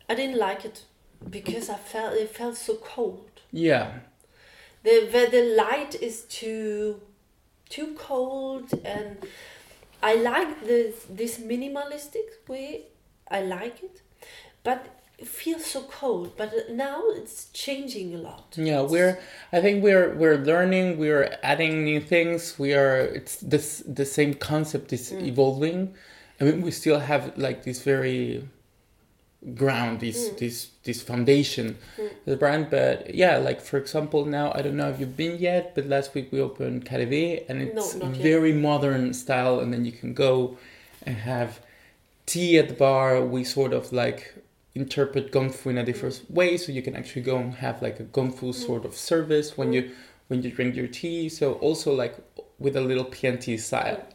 I 0.09 0.15
didn't 0.15 0.39
like 0.39 0.65
it 0.65 0.85
because 1.29 1.69
I 1.69 1.77
felt 1.77 2.15
it 2.15 2.35
felt 2.35 2.57
so 2.57 2.77
cold. 2.77 3.31
Yeah. 3.53 4.01
The 4.83 5.09
the, 5.13 5.29
the 5.31 5.55
light 5.57 5.95
is 5.95 6.23
too 6.23 7.01
too 7.69 7.95
cold 7.97 8.73
and 8.85 9.19
I 10.03 10.15
like 10.15 10.65
this 10.65 11.07
this 11.11 11.39
minimalistic 11.39 12.49
way. 12.49 12.87
I 13.31 13.43
like 13.43 13.83
it, 13.83 14.03
but 14.63 14.87
it 15.19 15.27
feels 15.27 15.67
so 15.67 15.83
cold. 15.83 16.37
But 16.37 16.71
now 16.71 17.03
it's 17.09 17.47
changing 17.53 18.15
a 18.15 18.19
lot. 18.19 18.55
Yeah 18.57 18.83
we're 18.83 19.19
i 19.53 19.61
think 19.61 19.83
we're 19.83 20.15
we're 20.15 20.39
learning 20.39 20.99
we're 20.99 21.37
adding 21.43 21.85
new 21.85 22.01
things. 22.01 22.59
We 22.59 22.75
are 22.75 23.01
it's 23.01 23.37
this 23.37 23.83
the 23.87 24.05
same 24.05 24.35
concept 24.35 24.93
is 24.93 25.11
mm. 25.13 25.27
evolving. 25.27 25.95
I 26.41 26.45
mean 26.45 26.63
we 26.63 26.71
still 26.71 27.01
have 27.01 27.37
like 27.37 27.65
this 27.65 27.83
very 27.83 28.49
ground 29.55 30.01
this 30.01 30.31
mm. 30.31 30.39
this 30.39 30.71
this 30.83 31.01
foundation 31.01 31.77
mm. 31.97 32.11
the 32.25 32.37
brand. 32.37 32.71
But 32.71 33.15
yeah 33.15 33.37
like 33.39 33.61
for 33.61 33.77
example 33.77 34.25
now 34.25 34.51
i 34.55 34.63
don't 34.63 34.77
know 34.77 34.89
if 34.89 34.99
you've 34.99 35.17
been 35.17 35.39
yet 35.39 35.77
but 35.77 35.87
last 35.87 36.13
week 36.15 36.33
we 36.33 36.41
opened 36.41 36.85
Caribé 36.85 37.45
and 37.49 37.63
it's 37.63 37.95
no, 37.95 38.07
very 38.09 38.51
yet. 38.51 38.61
modern 38.61 39.15
style 39.15 39.61
and 39.61 39.73
then 39.73 39.85
you 39.85 39.93
can 39.93 40.13
go 40.13 40.59
and 41.05 41.17
have 41.17 41.61
tea 42.29 42.59
at 42.59 42.69
the 42.69 42.75
bar. 42.75 43.25
We 43.25 43.43
sort 43.43 43.73
of 43.73 43.93
like 43.93 44.35
interpret 44.75 45.33
gongfu 45.33 45.67
in 45.67 45.79
a 45.79 45.85
different 45.85 46.23
way 46.29 46.57
so 46.57 46.71
you 46.71 46.83
can 46.83 46.95
actually 46.95 47.23
go 47.23 47.39
and 47.39 47.55
have 47.55 47.83
like 47.83 47.99
a 47.99 48.05
gongfu 48.05 48.55
sort 48.55 48.85
of 48.85 48.95
service 48.95 49.57
when 49.59 49.73
you 49.73 49.91
when 50.29 50.43
you 50.43 50.51
drink 50.51 50.77
your 50.77 50.87
tea. 50.87 51.29
So 51.29 51.55
also 51.55 51.95
like 51.95 52.17
with 52.59 52.77
a 52.77 52.81
little 52.81 53.05
pnt 53.05 53.59
style. 53.59 54.07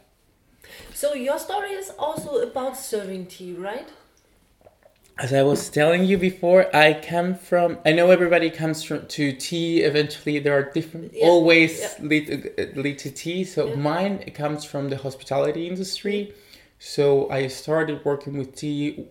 So 0.94 1.14
your 1.14 1.38
story 1.38 1.72
is 1.72 1.90
also 1.98 2.38
about 2.38 2.76
serving 2.76 3.26
tea 3.26 3.52
right 3.52 3.88
as 5.18 5.32
I 5.32 5.42
was 5.42 5.68
telling 5.70 6.04
you 6.04 6.18
before, 6.18 6.74
I 6.74 6.94
come 6.94 7.36
from. 7.36 7.78
I 7.86 7.92
know 7.92 8.10
everybody 8.10 8.50
comes 8.50 8.82
from 8.82 9.06
to 9.06 9.32
tea. 9.32 9.82
Eventually, 9.82 10.40
there 10.40 10.58
are 10.58 10.70
different 10.72 11.12
yeah. 11.14 11.26
always 11.26 11.80
yeah. 11.80 11.94
Lead, 12.00 12.74
lead 12.74 12.98
to 12.98 13.10
tea. 13.10 13.44
So 13.44 13.68
yeah. 13.68 13.74
mine 13.76 14.18
comes 14.34 14.64
from 14.64 14.90
the 14.90 14.96
hospitality 14.96 15.68
industry. 15.68 16.34
So 16.80 17.30
I 17.30 17.46
started 17.46 18.04
working 18.04 18.36
with 18.38 18.56
tea 18.56 19.06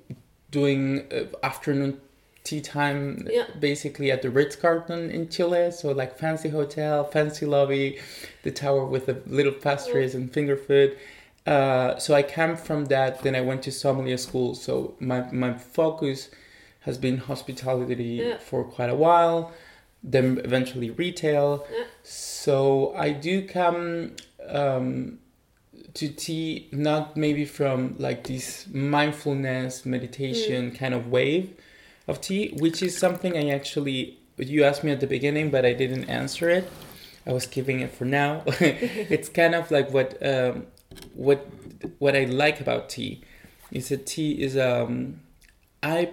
doing 0.52 1.08
uh, 1.12 1.24
afternoon 1.42 2.02
tea 2.44 2.60
time 2.60 3.26
basically 3.60 4.12
at 4.12 4.22
the 4.22 4.30
Ritz 4.30 4.58
Carlton 4.58 5.10
in 5.10 5.30
Chile. 5.30 5.72
So 5.72 5.92
like 5.94 6.20
fancy 6.20 6.50
hotel, 6.50 7.06
fancy 7.06 7.46
lobby, 7.46 8.00
the 8.44 8.52
tower 8.52 8.86
with 8.86 9.06
the 9.06 9.22
little 9.26 9.54
pastries 9.54 10.16
and 10.16 10.32
finger 10.32 10.58
food. 10.58 10.98
Uh, 11.46 11.98
so 11.98 12.14
I 12.14 12.24
came 12.24 12.56
from 12.56 12.86
that. 12.86 13.22
Then 13.24 13.36
I 13.36 13.42
went 13.42 13.64
to 13.64 13.72
sommelier 13.72 14.18
school. 14.18 14.56
So 14.56 14.96
my 15.00 15.32
my 15.32 15.54
focus 15.54 16.30
has 16.82 16.98
been 16.98 17.18
hospitality 17.18 18.22
yeah. 18.24 18.38
for 18.38 18.64
quite 18.64 18.90
a 18.90 18.96
while. 18.96 19.52
Then 20.04 20.42
eventually 20.44 20.90
retail. 20.90 21.66
Yeah. 21.72 21.86
So 22.04 22.94
I 22.96 23.12
do 23.12 23.48
come. 23.48 24.16
Um, 24.48 25.20
to 25.94 26.08
tea 26.10 26.68
not 26.72 27.16
maybe 27.16 27.46
from 27.46 27.96
like 28.00 28.24
this 28.24 28.68
mindfulness 28.72 29.86
meditation 29.86 30.72
mm. 30.72 30.78
kind 30.78 30.94
of 30.94 31.08
wave 31.08 31.54
of 32.08 32.20
tea 32.20 32.54
which 32.60 32.82
is 32.82 32.98
something 32.98 33.38
i 33.38 33.50
actually 33.50 34.18
you 34.38 34.64
asked 34.64 34.84
me 34.84 34.92
at 34.92 35.00
the 35.00 35.08
beginning 35.08 35.52
but 35.52 35.66
i 35.66 35.74
didn't 35.74 36.06
answer 36.06 36.50
it 36.50 36.70
i 37.28 37.32
was 37.32 37.46
keeping 37.46 37.80
it 37.80 37.92
for 37.92 38.06
now 38.06 38.42
it's 38.48 39.30
kind 39.30 39.54
of 39.54 39.70
like 39.70 39.92
what 39.92 40.16
um, 40.26 40.66
what 41.14 41.48
what 42.00 42.16
i 42.16 42.24
like 42.26 42.60
about 42.60 42.90
tea 42.90 43.22
is 43.72 43.90
that 43.90 44.06
tea 44.06 44.42
is 44.42 44.58
um 44.58 45.20
i 45.82 46.10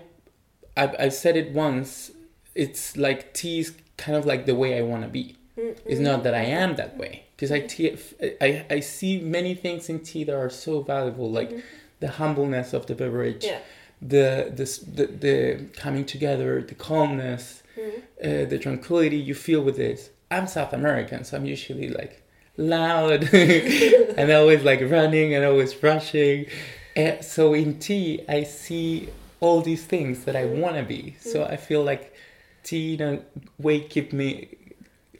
i, 0.77 0.95
I 0.99 1.09
said 1.09 1.37
it 1.37 1.53
once 1.53 2.11
it's 2.55 2.97
like 2.97 3.35
tea 3.35 3.61
is 3.61 3.73
kind 3.97 4.17
of 4.17 4.27
like 4.27 4.47
the 4.47 4.55
way 4.55 4.79
i 4.79 4.83
want 4.83 5.03
to 5.03 5.09
be 5.09 5.37
mm 5.57 5.77
it's 5.85 6.01
not 6.01 6.23
that 6.25 6.35
i 6.35 6.43
am 6.43 6.77
that 6.77 6.97
way 6.97 7.25
because 7.41 7.53
I, 7.53 7.61
tea, 7.61 7.97
I, 8.43 8.67
I 8.69 8.81
see 8.81 9.19
many 9.19 9.55
things 9.55 9.89
in 9.89 10.01
tea 10.01 10.25
that 10.25 10.37
are 10.37 10.51
so 10.51 10.83
valuable, 10.83 11.31
like 11.31 11.49
mm-hmm. 11.49 11.61
the 12.01 12.09
humbleness 12.09 12.75
of 12.75 12.85
the 12.85 12.95
beverage, 12.95 13.47
yeah. 13.47 13.61
the, 14.03 14.53
the, 14.55 14.65
the, 14.93 15.07
the 15.07 15.65
coming 15.73 16.05
together, 16.05 16.61
the 16.61 16.75
calmness, 16.75 17.63
mm-hmm. 17.79 18.01
uh, 18.23 18.45
the 18.45 18.59
tranquility 18.59 19.17
you 19.17 19.35
feel 19.35 19.63
with 19.63 19.77
this. 19.79 20.11
I'm 20.31 20.47
South 20.47 20.75
American, 20.75 21.25
so 21.25 21.39
I'm 21.39 21.47
usually 21.47 21.89
like 21.89 22.23
loud 22.61 23.33
and 23.35 24.31
always 24.31 24.62
like 24.62 24.81
running 24.83 25.35
and 25.35 25.45
always 25.45 25.83
rushing. 25.83 26.47
And 26.95 27.25
so 27.25 27.55
in 27.55 27.79
tea, 27.79 28.25
I 28.29 28.45
see 28.45 29.09
all 29.40 29.62
these 29.62 29.85
things 29.85 30.25
that 30.25 30.37
I 30.37 30.45
want 30.45 30.76
to 30.76 30.83
be. 30.83 31.17
So 31.21 31.45
I 31.45 31.57
feel 31.57 31.83
like 31.83 32.14
tea 32.62 32.95
in 32.95 33.00
a 33.00 33.23
way 33.59 33.81
keep 33.81 34.12
me 34.12 34.57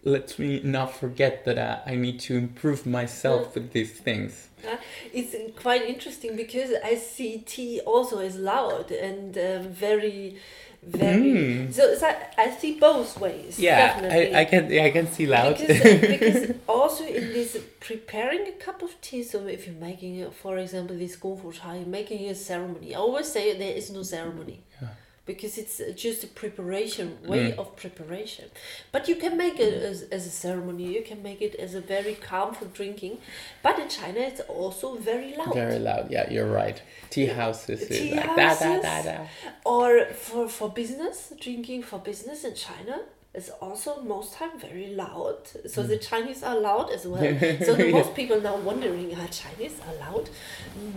lets 0.03 0.39
me 0.39 0.61
not 0.65 0.95
forget 0.97 1.45
that 1.45 1.59
I, 1.59 1.93
I 1.93 1.95
need 1.95 2.21
to 2.21 2.37
improve 2.37 2.87
myself 2.87 3.55
with 3.55 3.73
these 3.73 3.93
things. 3.93 4.49
Uh, 4.67 4.77
it's 5.13 5.35
quite 5.61 5.83
interesting 5.83 6.37
because 6.37 6.71
I 6.85 6.95
see 6.95 7.39
tea 7.39 7.81
also 7.81 8.19
as 8.19 8.37
loud 8.37 8.91
and 8.91 9.37
uh, 9.37 9.61
very 9.63 10.37
very 10.83 11.21
mm. 11.21 11.73
so, 11.73 11.95
so 11.95 12.11
I 12.39 12.51
see 12.51 12.79
both 12.79 13.21
ways 13.21 13.59
yeah 13.59 14.01
I, 14.03 14.41
I 14.41 14.45
can 14.47 14.71
yeah, 14.71 14.85
I 14.85 14.91
can 14.91 15.07
see 15.07 15.27
loud 15.27 15.59
because, 15.59 16.01
because 16.01 16.55
also 16.67 17.05
in 17.05 17.33
this 17.35 17.59
preparing 17.81 18.47
a 18.49 18.53
cup 18.53 18.83
of 18.83 18.99
tea 19.03 19.23
so 19.23 19.47
if 19.47 19.67
you're 19.67 19.77
making 19.77 20.31
for 20.31 20.57
example 20.57 20.97
this 20.97 21.17
gongfu 21.17 21.53
cha 21.53 21.75
you're 21.75 21.87
making 21.87 22.31
a 22.31 22.35
ceremony 22.35 22.95
I 22.95 22.99
always 22.99 23.31
say 23.31 23.59
there 23.59 23.77
is 23.77 23.91
no 23.91 24.03
ceremony. 24.03 24.63
Yeah 24.81 24.89
because 25.33 25.55
it's 25.63 25.77
just 26.07 26.25
a 26.25 26.31
preparation 26.43 27.07
way 27.31 27.45
mm. 27.53 27.59
of 27.61 27.67
preparation 27.85 28.47
but 28.95 29.03
you 29.11 29.17
can 29.25 29.35
make 29.45 29.59
it 29.67 29.75
as, 29.91 30.03
as 30.17 30.27
a 30.27 30.35
ceremony 30.47 30.87
you 30.97 31.03
can 31.11 31.23
make 31.23 31.41
it 31.49 31.55
as 31.67 31.73
a 31.81 31.83
very 31.95 32.15
calm 32.29 32.49
for 32.59 32.67
drinking 32.79 33.15
but 33.63 33.79
in 33.79 33.89
china 33.89 34.21
it's 34.31 34.43
also 34.61 34.97
very 34.97 35.33
loud 35.37 35.55
very 35.55 35.79
loud 35.79 36.11
yeah 36.11 36.27
you're 36.33 36.53
right 36.63 36.83
tea 37.11 37.27
houses 37.27 37.87
tea 37.89 38.15
like 38.15 38.27
houses, 38.27 38.83
da, 38.83 39.03
da, 39.03 39.03
da, 39.03 39.19
or 39.65 40.07
for 40.25 40.49
for 40.49 40.69
business 40.83 41.33
drinking 41.41 41.81
for 41.83 41.99
business 42.11 42.45
in 42.45 42.55
china 42.55 42.97
is 43.33 43.49
also 43.61 44.03
most 44.03 44.35
time 44.35 44.59
very 44.59 44.89
loud. 44.89 45.47
So 45.67 45.85
mm. 45.85 45.89
the 45.89 45.99
Chinese 45.99 46.43
are 46.43 46.59
loud 46.59 46.91
as 46.91 47.07
well. 47.07 47.23
So 47.65 47.75
the 47.75 47.93
most 47.93 48.15
people 48.15 48.41
now 48.41 48.57
wondering, 48.57 49.15
are 49.15 49.29
Chinese 49.29 49.77
are 49.87 49.95
loud? 50.07 50.29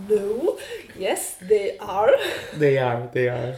No. 0.08 0.58
Yes, 0.98 1.36
they 1.36 1.78
are. 1.78 2.10
They 2.54 2.78
are. 2.78 3.08
They 3.12 3.28
are 3.28 3.54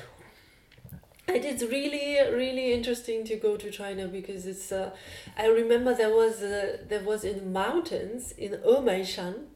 and 1.28 1.44
it's 1.44 1.62
really 1.62 2.18
really 2.32 2.72
interesting 2.72 3.24
to 3.24 3.36
go 3.36 3.56
to 3.56 3.70
China 3.70 4.06
because 4.08 4.46
it's 4.46 4.70
uh, 4.72 4.90
I 5.36 5.46
remember 5.46 5.94
there 5.94 6.14
was 6.14 6.42
uh, 6.42 6.78
there 6.88 7.02
was 7.02 7.24
in 7.24 7.36
the 7.38 7.44
mountains 7.44 8.32
in 8.32 8.52
Emeishan 8.52 9.46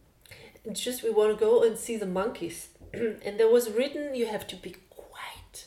just 0.72 1.02
we 1.02 1.10
want 1.10 1.36
to 1.36 1.42
go 1.42 1.62
and 1.62 1.76
see 1.78 1.96
the 1.96 2.06
monkeys. 2.06 2.68
And 2.92 3.38
there 3.38 3.48
was 3.48 3.70
written 3.70 4.14
you 4.14 4.26
have 4.26 4.46
to 4.48 4.56
be 4.56 4.74
quiet. 4.90 5.66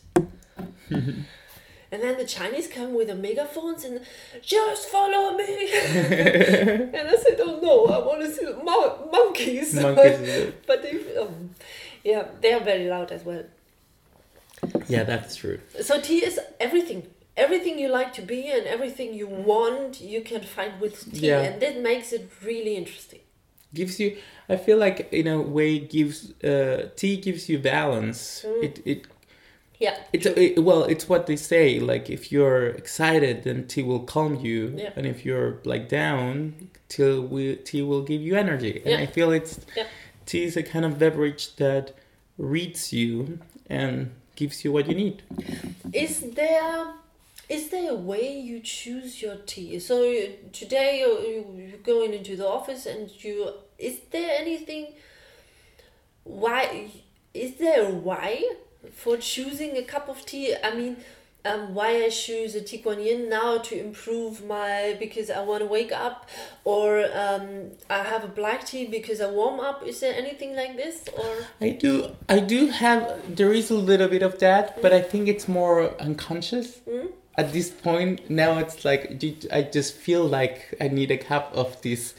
And 1.91 2.01
then 2.01 2.17
the 2.17 2.25
Chinese 2.25 2.67
come 2.67 2.95
with 2.95 3.07
the 3.07 3.15
megaphones 3.15 3.83
and 3.83 4.01
just 4.41 4.89
follow 4.89 5.37
me. 5.37 5.69
And 5.71 7.07
I 7.07 7.15
said 7.15 7.39
oh 7.39 7.59
no 7.61 7.85
I 7.85 7.99
want 8.05 8.21
to 8.21 8.31
see 8.31 8.45
the 8.45 8.55
mon- 8.55 9.09
monkeys, 9.11 9.73
monkeys 9.75 10.53
but 10.67 10.81
they, 10.81 11.17
um, 11.17 11.51
yeah 12.03 12.27
they 12.41 12.51
are 12.53 12.59
very 12.59 12.87
loud 12.89 13.11
as 13.11 13.23
well 13.23 13.43
yeah, 14.87 15.03
that's 15.03 15.35
true. 15.35 15.59
So 15.81 15.99
tea 15.99 16.25
is 16.25 16.39
everything. 16.59 17.07
Everything 17.35 17.79
you 17.79 17.89
like 17.89 18.13
to 18.13 18.21
be 18.21 18.51
and 18.51 18.67
everything 18.67 19.15
you 19.15 19.25
want, 19.25 19.99
you 19.99 20.21
can 20.21 20.43
find 20.43 20.79
with 20.79 21.11
tea, 21.11 21.29
yeah. 21.29 21.41
and 21.41 21.59
that 21.63 21.81
makes 21.81 22.13
it 22.13 22.29
really 22.43 22.75
interesting. 22.75 23.21
Gives 23.73 23.99
you, 23.99 24.17
I 24.47 24.55
feel 24.55 24.77
like 24.77 25.11
in 25.11 25.25
a 25.25 25.41
way, 25.41 25.79
gives 25.79 26.31
uh, 26.43 26.89
tea 26.95 27.17
gives 27.17 27.49
you 27.49 27.57
balance. 27.57 28.45
Mm. 28.47 28.63
It 28.63 28.81
it 28.85 29.07
yeah. 29.79 29.97
It's 30.13 30.25
it, 30.27 30.63
well, 30.63 30.83
it's 30.83 31.09
what 31.09 31.25
they 31.25 31.35
say. 31.35 31.79
Like 31.79 32.09
if 32.09 32.31
you're 32.31 32.67
excited, 32.67 33.43
then 33.43 33.67
tea 33.67 33.83
will 33.83 34.01
calm 34.01 34.35
you, 34.35 34.73
yeah. 34.77 34.91
and 34.95 35.07
if 35.07 35.25
you're 35.25 35.59
like 35.65 35.89
down, 35.89 36.69
tea 36.87 37.17
will 37.17 37.55
tea 37.65 37.81
will 37.81 38.03
give 38.03 38.21
you 38.21 38.35
energy. 38.35 38.81
And 38.85 38.91
yeah. 38.91 38.99
I 38.99 39.07
feel 39.07 39.31
it's 39.31 39.59
yeah. 39.75 39.87
tea 40.25 40.43
is 40.43 40.55
a 40.55 40.63
kind 40.63 40.85
of 40.85 40.99
beverage 40.99 41.55
that 41.55 41.95
reads 42.37 42.93
you 42.93 43.39
and 43.67 44.11
gives 44.35 44.63
you 44.63 44.71
what 44.71 44.87
you 44.87 44.95
need. 44.95 45.23
Is 45.91 46.21
there 46.31 46.93
is 47.49 47.69
there 47.69 47.91
a 47.91 47.95
way 47.95 48.39
you 48.39 48.61
choose 48.61 49.21
your 49.21 49.35
tea? 49.45 49.77
So 49.79 50.11
today 50.53 50.99
you, 50.99 51.45
you're 51.57 51.77
going 51.79 52.13
into 52.13 52.35
the 52.35 52.47
office 52.47 52.85
and 52.85 53.11
you 53.23 53.51
is 53.77 53.99
there 54.11 54.39
anything 54.39 54.93
why 56.23 56.89
is 57.33 57.55
there 57.55 57.85
a 57.85 57.89
why 57.91 58.43
for 58.93 59.17
choosing 59.17 59.77
a 59.77 59.83
cup 59.83 60.09
of 60.09 60.25
tea? 60.25 60.55
I 60.63 60.73
mean, 60.73 60.97
um, 61.45 61.73
why 61.73 62.03
I 62.03 62.09
choose 62.09 62.55
a 62.55 62.61
Yin 62.61 63.29
now 63.29 63.57
to 63.57 63.79
improve 63.79 64.45
my 64.45 64.95
because 64.99 65.29
I 65.29 65.43
want 65.43 65.61
to 65.61 65.65
wake 65.65 65.91
up, 65.91 66.29
or 66.63 67.05
um, 67.13 67.71
I 67.89 68.03
have 68.03 68.23
a 68.23 68.27
black 68.27 68.65
tea 68.65 68.85
because 68.87 69.19
I 69.19 69.29
warm 69.29 69.59
up. 69.59 69.85
Is 69.85 69.99
there 69.99 70.13
anything 70.15 70.55
like 70.55 70.77
this, 70.77 71.05
or 71.17 71.45
I 71.59 71.69
do 71.71 72.15
I 72.29 72.39
do 72.39 72.67
have 72.67 73.35
there 73.35 73.51
is 73.51 73.69
a 73.69 73.75
little 73.75 74.07
bit 74.07 74.21
of 74.21 74.39
that, 74.39 74.77
mm. 74.77 74.81
but 74.81 74.93
I 74.93 75.01
think 75.01 75.27
it's 75.27 75.47
more 75.47 75.99
unconscious. 76.01 76.79
Mm. 76.87 77.11
At 77.35 77.51
this 77.51 77.71
point 77.71 78.29
now, 78.29 78.59
it's 78.59 78.85
like 78.85 79.21
I 79.51 79.63
just 79.63 79.95
feel 79.95 80.23
like 80.23 80.75
I 80.79 80.87
need 80.87 81.11
a 81.11 81.17
cup 81.17 81.51
of 81.55 81.81
this 81.81 82.13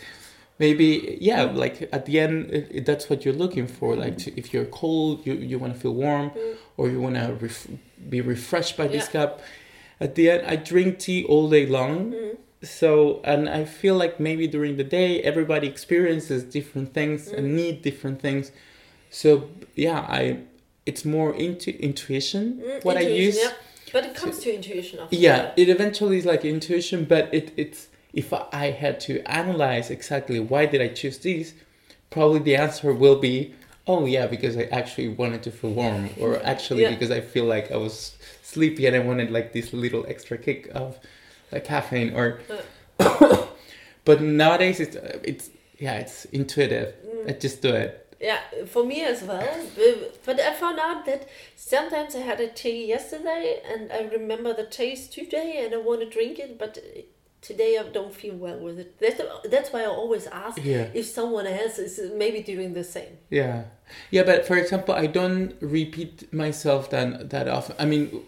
maybe 0.58 1.18
yeah 1.20 1.42
like 1.42 1.88
at 1.92 2.06
the 2.06 2.20
end 2.20 2.50
it, 2.50 2.68
it, 2.70 2.86
that's 2.86 3.10
what 3.10 3.24
you're 3.24 3.34
looking 3.34 3.66
for 3.66 3.96
like 3.96 4.18
to, 4.18 4.38
if 4.38 4.52
you're 4.52 4.64
cold 4.66 5.24
you, 5.26 5.34
you 5.34 5.58
want 5.58 5.74
to 5.74 5.78
feel 5.78 5.94
warm 5.94 6.30
mm. 6.30 6.56
or 6.76 6.88
you 6.88 7.00
want 7.00 7.16
to 7.16 7.36
ref- 7.40 7.66
be 8.08 8.20
refreshed 8.20 8.76
by 8.76 8.84
yeah. 8.84 8.90
this 8.90 9.08
cup 9.08 9.40
at 10.00 10.14
the 10.14 10.30
end 10.30 10.46
i 10.46 10.56
drink 10.56 10.98
tea 10.98 11.24
all 11.24 11.48
day 11.48 11.66
long 11.66 12.12
mm. 12.12 12.36
so 12.62 13.20
and 13.24 13.48
i 13.48 13.64
feel 13.64 13.96
like 13.96 14.20
maybe 14.20 14.46
during 14.46 14.76
the 14.76 14.84
day 14.84 15.20
everybody 15.22 15.66
experiences 15.66 16.44
different 16.44 16.94
things 16.94 17.28
mm. 17.28 17.38
and 17.38 17.56
need 17.56 17.82
different 17.82 18.20
things 18.20 18.52
so 19.10 19.48
yeah 19.74 20.00
i 20.08 20.38
it's 20.86 21.04
more 21.04 21.34
into 21.34 21.76
intuition 21.82 22.62
mm, 22.64 22.84
what 22.84 22.96
intuition, 22.96 23.12
i 23.12 23.24
use 23.24 23.38
yeah. 23.42 23.52
but 23.92 24.04
it 24.04 24.14
comes 24.14 24.38
to, 24.38 24.44
to 24.44 24.54
intuition 24.54 25.00
yeah 25.10 25.52
it 25.56 25.68
eventually 25.68 26.18
is 26.18 26.24
like 26.24 26.44
intuition 26.44 27.04
but 27.04 27.32
it 27.34 27.52
it's 27.56 27.88
if 28.14 28.32
I 28.32 28.70
had 28.70 29.00
to 29.00 29.20
analyze 29.28 29.90
exactly 29.90 30.38
why 30.40 30.66
did 30.66 30.80
I 30.80 30.88
choose 30.88 31.18
these, 31.18 31.54
probably 32.10 32.38
the 32.38 32.56
answer 32.56 32.92
will 32.92 33.16
be, 33.16 33.54
oh 33.86 34.06
yeah, 34.06 34.26
because 34.26 34.56
I 34.56 34.62
actually 34.64 35.08
wanted 35.08 35.42
to 35.42 35.50
feel 35.50 35.70
warm, 35.70 36.10
or 36.18 36.42
actually 36.42 36.82
yeah. 36.82 36.90
because 36.90 37.10
I 37.10 37.20
feel 37.20 37.44
like 37.44 37.72
I 37.72 37.76
was 37.76 38.16
sleepy 38.42 38.86
and 38.86 38.94
I 38.94 39.00
wanted 39.00 39.30
like 39.30 39.52
this 39.52 39.72
little 39.72 40.06
extra 40.08 40.38
kick 40.38 40.70
of 40.74 40.98
like 41.52 41.64
caffeine, 41.64 42.14
or. 42.14 42.40
Uh. 42.48 42.60
but 44.04 44.20
nowadays 44.20 44.78
it's 44.78 44.96
it's 45.24 45.50
yeah 45.78 45.94
it's 45.94 46.24
intuitive. 46.26 46.94
Mm. 47.04 47.30
I 47.30 47.32
just 47.32 47.60
do 47.60 47.74
it. 47.74 48.00
Yeah, 48.20 48.38
for 48.66 48.84
me 48.84 49.04
as 49.04 49.22
well. 49.22 49.66
But 50.24 50.40
I 50.40 50.54
found 50.54 50.78
out 50.78 51.04
that 51.04 51.28
sometimes 51.56 52.14
I 52.14 52.20
had 52.20 52.40
a 52.40 52.48
tea 52.48 52.86
yesterday 52.86 53.60
and 53.70 53.92
I 53.92 54.04
remember 54.04 54.54
the 54.54 54.64
taste 54.64 55.12
today 55.12 55.62
and 55.62 55.74
I 55.74 55.78
want 55.78 56.00
to 56.00 56.08
drink 56.08 56.38
it, 56.38 56.58
but 56.58 56.78
today 57.44 57.78
I 57.78 57.82
don't 57.90 58.14
feel 58.14 58.36
well 58.36 58.58
with 58.58 58.78
it. 58.78 58.98
That's, 58.98 59.20
that's 59.50 59.72
why 59.72 59.82
I 59.82 59.86
always 59.86 60.26
ask 60.26 60.58
yeah. 60.64 60.88
if 60.94 61.06
someone 61.06 61.46
else 61.46 61.78
is 61.78 62.12
maybe 62.14 62.42
doing 62.42 62.72
the 62.72 62.82
same. 62.82 63.18
Yeah, 63.30 63.64
yeah. 64.10 64.24
But 64.24 64.46
for 64.46 64.56
example, 64.56 64.94
I 64.94 65.06
don't 65.06 65.54
repeat 65.60 66.32
myself 66.32 66.90
that 66.90 67.30
that 67.30 67.46
often. 67.48 67.76
I 67.78 67.84
mean, 67.84 68.22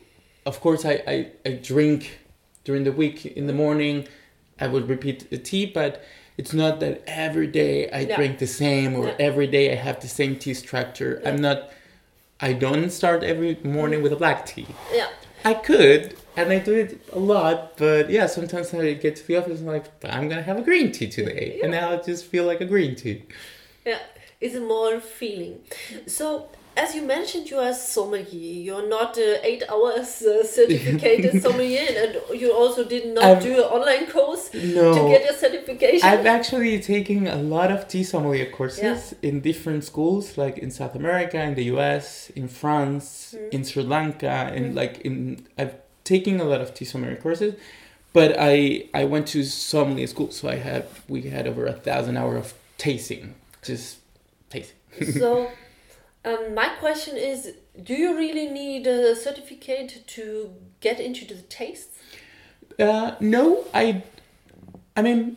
of 0.44 0.60
course, 0.60 0.84
I 0.84 0.94
I, 1.14 1.16
I 1.46 1.50
drink 1.72 2.20
during 2.64 2.84
the 2.84 2.92
week 2.92 3.24
in 3.24 3.46
the 3.46 3.54
morning. 3.54 4.06
I 4.60 4.66
would 4.68 4.88
repeat 4.88 5.30
the 5.30 5.38
tea, 5.38 5.66
but 5.66 6.02
it's 6.38 6.52
not 6.52 6.80
that 6.80 7.02
every 7.06 7.46
day 7.46 7.90
I 7.90 8.04
no. 8.04 8.16
drink 8.16 8.38
the 8.38 8.46
same 8.46 8.94
or 8.94 9.06
no. 9.06 9.16
every 9.18 9.46
day 9.46 9.72
I 9.72 9.76
have 9.76 10.00
the 10.00 10.08
same 10.08 10.36
tea 10.36 10.54
structure. 10.54 11.20
No. 11.24 11.30
I'm 11.30 11.40
not. 11.40 11.70
I 12.38 12.52
don't 12.52 12.90
start 12.90 13.22
every 13.22 13.58
morning 13.64 14.02
with 14.02 14.12
a 14.12 14.16
black 14.16 14.44
tea. 14.44 14.68
Yeah. 14.92 15.08
I 15.44 15.54
could, 15.54 16.16
and 16.36 16.52
I 16.52 16.58
do 16.58 16.74
it 16.74 17.08
a 17.12 17.18
lot, 17.18 17.76
but 17.76 18.10
yeah, 18.10 18.26
sometimes 18.26 18.72
I 18.74 18.94
get 18.94 19.16
to 19.16 19.26
the 19.26 19.36
office 19.36 19.60
and 19.60 19.68
I'm 19.68 19.76
like, 19.76 20.04
I'm 20.04 20.28
gonna 20.28 20.42
have 20.42 20.58
a 20.58 20.62
green 20.62 20.92
tea 20.92 21.08
today, 21.08 21.56
yeah. 21.56 21.64
and 21.64 21.72
now 21.72 21.92
I 21.92 21.96
just 21.96 22.26
feel 22.26 22.44
like 22.44 22.60
a 22.60 22.66
green 22.66 22.94
tea. 22.94 23.24
Yeah, 23.84 23.98
it's 24.40 24.54
a 24.54 24.60
more 24.60 25.00
feeling. 25.00 25.60
So 26.06 26.50
as 26.76 26.94
you 26.94 27.02
mentioned, 27.02 27.48
you 27.48 27.56
are 27.56 27.72
sommelier. 27.72 28.24
You're 28.66 28.86
not 28.86 29.16
uh, 29.16 29.38
eight 29.42 29.62
hours 29.70 30.22
uh, 30.22 30.44
certificated 30.44 31.40
sommelier, 31.46 31.86
and 31.96 32.40
you 32.40 32.52
also 32.52 32.84
did 32.84 33.14
not 33.14 33.24
I've, 33.24 33.42
do 33.42 33.54
an 33.54 33.60
online 33.60 34.06
course 34.10 34.52
no, 34.52 34.92
to 34.94 35.08
get 35.08 35.24
your 35.24 35.32
certification. 35.32 36.06
I've 36.06 36.26
actually 36.26 36.78
taken 36.80 37.26
a 37.26 37.36
lot 37.36 37.70
of 37.70 37.88
tea 37.88 38.04
sommelier 38.04 38.50
courses 38.50 39.14
yeah. 39.22 39.28
in 39.28 39.40
different 39.40 39.84
schools, 39.84 40.36
like 40.36 40.58
in 40.58 40.70
South 40.70 40.94
America, 40.94 41.42
in 41.42 41.54
the 41.54 41.64
U.S., 41.64 42.30
in 42.36 42.46
France, 42.46 43.34
mm. 43.36 43.54
in 43.54 43.64
Sri 43.64 43.82
Lanka, 43.82 44.50
and 44.54 44.72
mm. 44.72 44.76
like 44.76 45.00
in 45.00 45.46
I've 45.56 45.76
taken 46.06 46.40
a 46.40 46.44
lot 46.52 46.60
of 46.62 46.68
tea 46.76 46.86
sommelier 46.86 47.16
courses. 47.26 47.54
But 48.12 48.30
I 48.38 48.86
I 48.94 49.04
went 49.04 49.26
to 49.34 49.42
sommelier 49.44 50.06
school, 50.06 50.30
so 50.30 50.48
I 50.48 50.56
had 50.56 50.82
we 51.08 51.20
had 51.36 51.46
over 51.46 51.66
a 51.66 51.72
thousand 51.88 52.16
hour 52.16 52.36
of 52.36 52.54
tasting, 52.78 53.34
just 53.68 53.98
tasting. 54.48 54.78
so 55.20 55.50
um, 56.24 56.54
my 56.54 56.68
question 56.80 57.16
is 57.32 57.38
do 57.88 57.94
you 57.94 58.16
really 58.16 58.46
need 58.62 58.86
a 58.86 59.14
certificate 59.14 60.02
to 60.16 60.26
get 60.80 60.98
into 61.00 61.22
the 61.26 61.42
tastes? 61.58 61.98
Uh, 62.78 63.14
no, 63.20 63.64
I. 63.74 64.02
I 64.98 65.02
mean, 65.02 65.36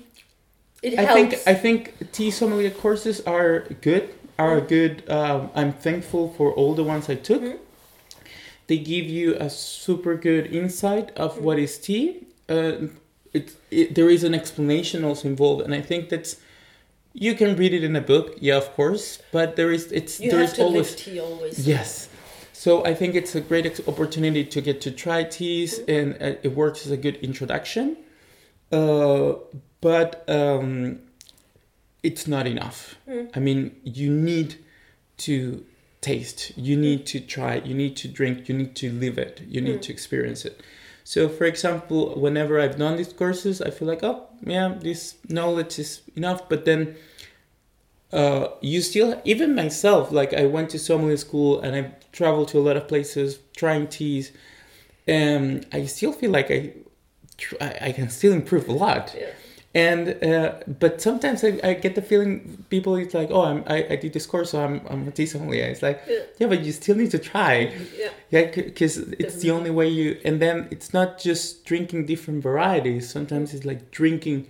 it 0.81 0.97
I 0.97 1.01
helps. 1.03 1.43
think 1.43 1.47
I 1.47 1.53
think 1.53 1.79
tea 2.13 2.31
sommelier 2.31 2.71
courses 2.71 3.19
are 3.25 3.65
good. 3.81 4.03
Are 4.37 4.61
Mm. 4.61 4.67
good. 4.69 4.93
Um, 5.09 5.49
I'm 5.53 5.73
thankful 5.73 6.29
for 6.37 6.53
all 6.53 6.73
the 6.75 6.83
ones 6.93 7.09
I 7.09 7.15
took. 7.15 7.41
Mhm. 7.41 7.57
They 8.69 8.77
give 8.77 9.05
you 9.19 9.35
a 9.39 9.49
super 9.49 10.13
good 10.15 10.45
insight 10.53 11.07
of 11.17 11.39
what 11.45 11.57
is 11.57 11.79
tea. 11.79 12.27
Uh, 12.47 12.73
it, 13.33 13.45
it 13.71 13.95
there 13.95 14.09
is 14.15 14.23
an 14.23 14.33
explanation 14.33 15.03
also 15.03 15.27
involved, 15.27 15.61
and 15.65 15.73
I 15.73 15.81
think 15.81 16.09
that's 16.09 16.31
you 17.13 17.33
can 17.35 17.55
read 17.61 17.73
it 17.73 17.83
in 17.83 17.95
a 17.95 18.01
book, 18.01 18.27
yeah, 18.39 18.57
of 18.57 18.67
course, 18.75 19.05
but 19.31 19.55
there 19.55 19.71
is 19.77 19.91
it's 19.91 20.19
you 20.19 20.29
there 20.31 20.43
is 20.43 20.59
always 20.59 20.95
tea 20.95 21.19
always. 21.19 21.67
Yes. 21.67 22.09
So 22.53 22.85
I 22.85 22.93
think 22.99 23.15
it's 23.15 23.33
a 23.35 23.41
great 23.41 23.65
ex- 23.65 23.87
opportunity 23.87 24.43
to 24.45 24.61
get 24.61 24.81
to 24.81 24.91
try 24.91 25.23
teas, 25.23 25.79
Mm-hmm. 25.79 25.97
and 25.97 26.07
uh, 26.35 26.47
it 26.47 26.51
works 26.55 26.85
as 26.85 26.91
a 26.91 26.97
good 27.05 27.15
introduction. 27.27 27.97
Uh, 28.71 29.33
but 29.81 30.09
um, 30.29 30.99
it's 32.03 32.27
not 32.27 32.45
enough. 32.45 32.95
Mm. 33.07 33.31
I 33.35 33.39
mean, 33.39 33.75
you 33.83 34.11
need 34.13 34.49
to 35.25 35.65
taste, 36.01 36.51
you 36.57 36.77
need 36.77 37.05
to 37.07 37.19
try, 37.19 37.55
you 37.57 37.73
need 37.73 37.95
to 37.97 38.07
drink, 38.07 38.47
you 38.49 38.55
need 38.55 38.75
to 38.75 38.91
live 38.91 39.17
it, 39.17 39.41
you 39.47 39.61
need 39.61 39.79
Mm. 39.79 39.81
to 39.81 39.91
experience 39.93 40.45
it. 40.45 40.61
So, 41.03 41.27
for 41.27 41.45
example, 41.45 42.15
whenever 42.19 42.59
I've 42.59 42.77
done 42.77 42.97
these 42.97 43.11
courses, 43.13 43.61
I 43.61 43.69
feel 43.71 43.87
like, 43.87 44.03
oh, 44.03 44.27
yeah, 44.45 44.75
this 44.79 45.15
knowledge 45.27 45.79
is 45.79 46.01
enough. 46.15 46.47
But 46.47 46.65
then 46.65 46.95
uh, 48.11 48.47
you 48.61 48.81
still, 48.81 49.21
even 49.23 49.53
myself, 49.55 50.11
like 50.11 50.33
I 50.33 50.45
went 50.45 50.69
to 50.71 50.79
sommelier 50.79 51.17
school 51.17 51.59
and 51.61 51.75
I 51.75 51.91
traveled 52.11 52.47
to 52.49 52.59
a 52.59 52.61
lot 52.61 52.75
of 52.77 52.87
places 52.87 53.39
trying 53.55 53.87
teas, 53.87 54.31
and 55.07 55.65
I 55.71 55.85
still 55.85 56.11
feel 56.11 56.31
like 56.31 56.49
I, 56.49 56.73
I 57.61 57.77
I 57.81 57.91
can 57.91 58.09
still 58.09 58.33
improve 58.33 58.67
a 58.67 58.73
lot. 58.73 59.15
Yeah. 59.17 59.27
And 59.75 60.23
uh, 60.23 60.55
but 60.79 60.99
sometimes 60.99 61.43
I, 61.43 61.59
I 61.63 61.73
get 61.75 61.93
the 61.93 62.01
feeling 62.01 62.65
people 62.69 62.95
it's 62.95 63.13
like 63.13 63.29
oh 63.29 63.43
I'm, 63.43 63.63
I 63.67 63.85
I 63.91 63.95
did 63.97 64.13
this 64.13 64.25
course 64.25 64.49
so 64.51 64.63
I'm 64.63 64.81
I'm 64.89 65.07
a 65.07 65.11
tea 65.11 65.27
sommelier. 65.27 65.65
It's 65.65 65.83
like 65.83 66.01
Yeah. 66.07 66.21
yeah 66.39 66.47
but 66.47 66.61
you 66.65 66.71
still 66.71 66.95
need 66.95 67.11
to 67.11 67.19
try 67.19 67.71
Yeah. 67.95 68.09
yeah 68.31 68.45
because 68.55 68.97
it's 68.97 69.35
the 69.43 69.51
only 69.51 69.69
way 69.69 69.87
you 69.87 70.19
and 70.25 70.41
then 70.41 70.67
it's 70.71 70.91
not 70.91 71.19
just 71.19 71.65
drinking 71.65 72.07
different 72.07 72.41
varieties. 72.41 73.07
Sometimes 73.09 73.53
it's 73.53 73.63
like 73.65 73.91
drinking 73.91 74.47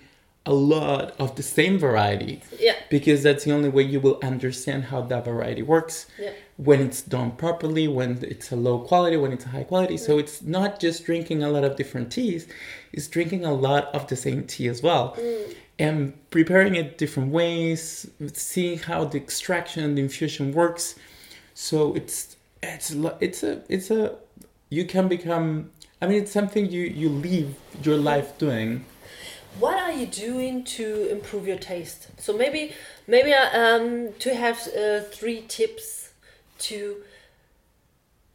a 0.49 0.53
lot 0.75 1.05
of 1.23 1.29
the 1.39 1.43
same 1.57 1.75
variety 1.87 2.41
Yeah. 2.67 2.75
because 2.89 3.19
that's 3.25 3.43
the 3.45 3.51
only 3.57 3.69
way 3.75 3.83
you 3.93 3.99
will 4.05 4.19
understand 4.31 4.85
how 4.91 5.01
that 5.11 5.23
variety 5.31 5.63
works 5.75 5.95
Yeah. 6.17 6.31
when 6.57 6.79
it's 6.87 7.01
done 7.15 7.29
properly 7.43 7.85
when 7.87 8.09
it's 8.33 8.49
a 8.51 8.59
low 8.67 8.77
quality 8.89 9.17
when 9.23 9.31
it's 9.35 9.45
a 9.49 9.51
high 9.55 9.67
quality. 9.71 9.97
So 9.97 10.11
mm. 10.15 10.21
it's 10.23 10.41
not 10.57 10.71
just 10.85 11.05
drinking 11.05 11.39
a 11.43 11.49
lot 11.55 11.63
of 11.63 11.71
different 11.81 12.07
teas 12.17 12.47
it's 12.91 13.07
drinking 13.07 13.45
a 13.45 13.53
lot 13.67 13.83
of 13.97 14.07
the 14.07 14.15
same 14.15 14.41
tea 14.51 14.67
as 14.67 14.81
well 14.81 15.15
mm. 15.19 15.55
and 15.77 15.97
preparing 16.31 16.73
it 16.81 16.97
different 16.97 17.29
ways 17.31 18.09
seeing 18.33 18.79
how 18.79 19.05
the 19.05 19.17
extraction 19.17 19.83
and 19.83 19.97
the 19.97 20.01
infusion 20.01 20.51
works. 20.51 20.95
So 21.53 21.93
it's 21.99 22.19
it's 22.63 22.91
it's 23.27 23.43
a 23.43 23.61
it's 23.69 23.89
a 23.91 24.15
you 24.69 24.83
can 24.85 25.07
become 25.07 25.69
i 26.01 26.07
mean 26.07 26.21
it's 26.21 26.31
something 26.31 26.69
you 26.69 26.83
you 27.01 27.09
live 27.09 27.49
your 27.83 27.97
life 27.97 28.37
doing 28.37 28.85
What 29.57 29.77
are 29.77 29.91
you 29.91 30.05
doing 30.05 30.63
to 30.63 31.09
improve 31.09 31.47
your 31.47 31.57
taste? 31.57 32.07
So 32.17 32.37
maybe, 32.37 32.73
maybe 33.07 33.33
uh, 33.33 33.49
um, 33.57 34.13
to 34.19 34.35
have 34.35 34.67
uh, 34.67 35.01
three 35.01 35.43
tips 35.47 36.11
to 36.59 36.97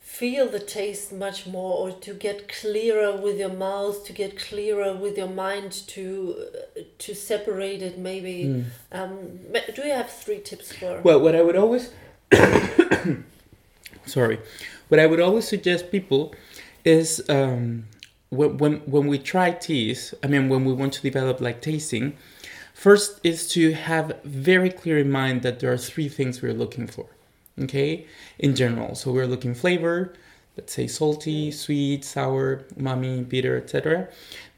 feel 0.01 0.49
the 0.49 0.61
taste 0.61 1.13
much 1.13 1.47
more, 1.47 1.77
or 1.79 1.93
to 1.93 2.15
get 2.15 2.49
clearer 2.49 3.17
with 3.17 3.39
your 3.39 3.53
mouth, 3.53 4.05
to 4.07 4.13
get 4.13 4.39
clearer 4.39 4.95
with 4.95 5.17
your 5.17 5.29
mind, 5.29 5.73
to 5.89 6.37
uh, 6.77 6.81
to 6.99 7.15
separate 7.15 7.83
it. 7.83 7.99
Maybe. 7.99 8.65
Um, 8.93 9.41
do 9.75 9.83
you 9.83 9.93
have 9.93 10.11
three 10.11 10.41
tips 10.41 10.73
for? 10.73 11.01
Well, 11.03 11.21
what 11.21 11.35
I 11.35 11.43
would 11.43 11.57
always 11.57 11.91
sorry, 14.07 14.39
what 14.89 15.01
I 15.01 15.07
would 15.07 15.21
always 15.21 15.47
suggest 15.47 15.91
people 15.91 16.35
is 16.85 17.23
um, 17.29 17.87
when, 18.31 18.59
when 18.59 18.75
when 18.87 19.07
we 19.07 19.19
try 19.19 19.53
teas. 19.53 20.15
I 20.23 20.27
mean, 20.27 20.49
when 20.49 20.65
we 20.65 20.73
want 20.73 20.93
to 20.95 21.03
develop 21.03 21.41
like 21.41 21.61
tasting, 21.61 22.17
first 22.73 23.21
is 23.23 23.49
to 23.51 23.73
have 23.73 24.21
very 24.25 24.71
clear 24.71 24.99
in 24.99 25.11
mind 25.11 25.43
that 25.43 25.61
there 25.61 25.73
are 25.73 25.79
three 25.79 26.09
things 26.09 26.43
we're 26.43 26.55
looking 26.55 26.87
for. 26.87 27.07
Okay, 27.61 28.07
in 28.39 28.57
general, 28.57 28.95
so 28.95 29.13
we're 29.13 29.27
looking 29.29 29.55
flavor. 29.55 30.13
Let's 30.57 30.73
say 30.73 30.87
salty, 30.87 31.51
sweet, 31.51 32.05
sour, 32.05 32.65
umami, 32.77 33.29
bitter, 33.29 33.57
etc. 33.57 34.09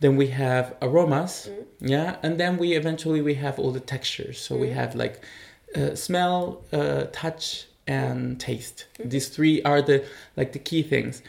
Then 0.01 0.17
we 0.17 0.29
have 0.29 0.77
aromas, 0.83 1.49
yeah, 1.81 2.17
and 2.23 2.39
then 2.39 2.59
we 2.59 2.75
eventually 2.75 3.23
we 3.23 3.35
have 3.35 3.59
all 3.59 3.73
the 3.73 3.81
textures. 3.81 4.39
So 4.39 4.57
we 4.57 4.71
have 4.71 4.95
like 4.95 5.23
uh, 5.75 5.95
smell, 5.95 6.63
uh, 6.73 7.07
touch, 7.13 7.67
and 7.87 8.39
taste. 8.41 8.87
These 9.03 9.29
three 9.29 9.63
are 9.63 9.81
the 9.81 10.05
like 10.37 10.53
the 10.53 10.59
key 10.59 10.83
things. 10.83 11.23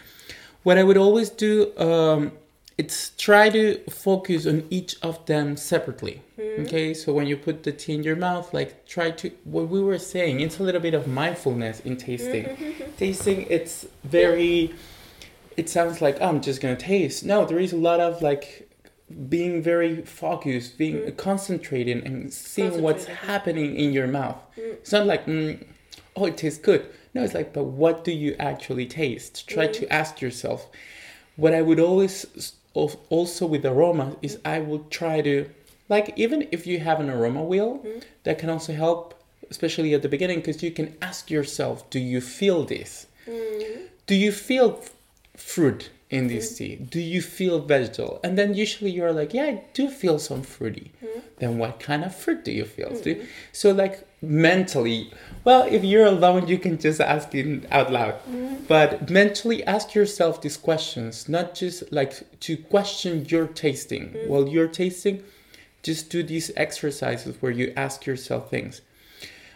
What 0.67 0.77
I 0.77 0.83
would 0.83 0.97
always 0.97 1.29
do, 1.29 1.71
um, 1.77 2.33
it's 2.77 3.11
try 3.11 3.49
to 3.51 3.79
focus 3.89 4.45
on 4.45 4.67
each 4.69 4.97
of 5.01 5.25
them 5.25 5.55
separately. 5.55 6.23
Okay, 6.37 6.93
so 6.93 7.13
when 7.13 7.25
you 7.25 7.37
put 7.37 7.63
the 7.63 7.71
tea 7.71 7.93
in 7.93 8.03
your 8.03 8.17
mouth, 8.17 8.53
like 8.53 8.85
try 8.85 9.11
to 9.11 9.31
what 9.45 9.69
we 9.69 9.81
were 9.81 9.97
saying. 9.97 10.41
It's 10.41 10.59
a 10.59 10.63
little 10.63 10.81
bit 10.81 10.93
of 10.93 11.07
mindfulness 11.07 11.79
in 11.79 11.95
tasting. 11.95 12.75
tasting, 12.97 13.47
it's 13.49 13.85
very. 14.03 14.75
It 15.55 15.69
sounds 15.69 16.01
like 16.01 16.17
oh, 16.19 16.27
I'm 16.27 16.41
just 16.41 16.59
gonna 16.59 16.75
taste. 16.75 17.23
No, 17.23 17.45
there 17.45 17.59
is 17.59 17.71
a 17.71 17.77
lot 17.77 18.01
of 18.01 18.21
like 18.21 18.69
being 19.29 19.61
very 19.61 20.01
focused, 20.01 20.77
being 20.77 21.15
concentrating, 21.15 22.05
and 22.05 22.33
seeing 22.33 22.81
what's 22.81 23.05
happening 23.05 23.77
in 23.77 23.93
your 23.93 24.07
mouth. 24.07 24.43
It's 24.57 24.91
not 24.91 25.05
like 25.07 25.27
mm, 25.27 25.65
oh, 26.17 26.25
it 26.25 26.35
tastes 26.35 26.59
good. 26.59 26.85
No, 27.17 27.23
it's 27.23 27.33
like, 27.33 27.51
but 27.53 27.65
what 27.65 28.03
do 28.03 28.11
you 28.11 28.35
actually 28.39 28.85
taste? 28.85 29.47
Try 29.47 29.67
to 29.67 29.85
mm. 29.85 29.91
ask 29.91 30.21
yourself. 30.21 30.67
What 31.35 31.53
I 31.53 31.61
would 31.61 31.79
always 31.79 32.53
also 32.73 33.45
with 33.45 33.65
aroma 33.65 34.15
is 34.21 34.39
I 34.45 34.59
would 34.59 34.91
try 34.91 35.21
to, 35.21 35.49
like, 35.89 36.13
even 36.15 36.47
if 36.51 36.67
you 36.67 36.79
have 36.79 36.99
an 36.99 37.09
aroma 37.09 37.43
wheel, 37.43 37.79
mm. 37.79 38.03
that 38.23 38.37
can 38.37 38.49
also 38.49 38.73
help, 38.73 39.19
especially 39.49 39.93
at 39.93 40.01
the 40.01 40.09
beginning, 40.09 40.39
because 40.39 40.61
you 40.63 40.71
can 40.71 40.95
ask 41.01 41.31
yourself, 41.31 41.89
do 41.89 41.99
you 41.99 42.21
feel 42.21 42.63
this? 42.63 43.07
Mm. 43.27 43.87
Do 44.05 44.15
you 44.15 44.31
feel 44.31 44.83
fruit 45.35 45.89
in 46.09 46.27
this 46.27 46.57
tea? 46.57 46.75
Do 46.75 46.99
you 46.99 47.21
feel 47.21 47.59
vegetable? 47.59 48.19
And 48.23 48.37
then 48.37 48.53
usually 48.53 48.91
you're 48.91 49.11
like, 49.11 49.33
yeah, 49.33 49.43
I 49.43 49.63
do 49.73 49.89
feel 49.89 50.19
some 50.19 50.41
fruity. 50.41 50.91
Then 51.39 51.57
what 51.57 51.79
kind 51.79 52.03
of 52.03 52.15
fruit 52.15 52.45
do 52.45 52.51
you 52.51 52.65
feel? 52.65 52.91
Do- 53.01 53.25
So 53.51 53.71
like 53.71 54.07
mentally, 54.21 55.11
well, 55.47 55.63
if 55.63 55.81
you're 55.81 56.05
alone, 56.05 56.49
you 56.49 56.57
can 56.57 56.77
just 56.77 56.99
ask 56.99 57.33
it 57.33 57.65
out 57.71 57.89
loud. 57.89 58.15
Mm-hmm. 58.15 58.65
But 58.67 59.09
mentally 59.09 59.63
ask 59.63 59.95
yourself 59.95 60.41
these 60.41 60.57
questions, 60.57 61.29
not 61.29 61.55
just 61.55 61.89
like 61.89 62.13
to 62.41 62.57
question 62.57 63.25
your 63.29 63.47
tasting. 63.47 64.09
Mm-hmm. 64.09 64.29
While 64.29 64.49
you're 64.49 64.67
tasting, 64.67 65.23
just 65.83 66.09
do 66.09 66.21
these 66.21 66.51
exercises 66.57 67.41
where 67.41 67.53
you 67.53 67.71
ask 67.77 68.05
yourself 68.05 68.49
things. 68.49 68.81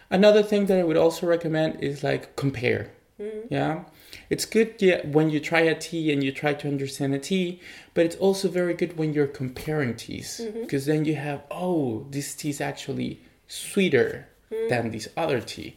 Another 0.08 0.42
thing 0.42 0.64
that 0.64 0.78
I 0.78 0.82
would 0.82 0.96
also 0.96 1.26
recommend 1.26 1.84
is 1.84 2.02
like 2.02 2.36
compare. 2.36 2.90
Mm-hmm. 3.20 3.52
Yeah. 3.52 3.84
It's 4.30 4.46
good 4.46 4.76
yeah, 4.78 5.06
when 5.06 5.28
you 5.28 5.40
try 5.40 5.60
a 5.60 5.74
tea 5.74 6.10
and 6.10 6.24
you 6.24 6.32
try 6.32 6.54
to 6.54 6.68
understand 6.68 7.14
a 7.14 7.18
tea, 7.18 7.60
but 7.92 8.06
it's 8.06 8.16
also 8.16 8.48
very 8.48 8.72
good 8.72 8.96
when 8.96 9.12
you're 9.12 9.26
comparing 9.26 9.96
teas 9.96 10.40
because 10.54 10.86
then 10.86 11.04
you 11.04 11.16
have, 11.16 11.42
oh, 11.50 12.06
this 12.08 12.34
tea 12.34 12.48
is 12.48 12.62
actually 12.62 13.20
sweeter 13.46 14.28
than 14.68 14.90
this 14.90 15.08
other 15.16 15.40
tea. 15.40 15.74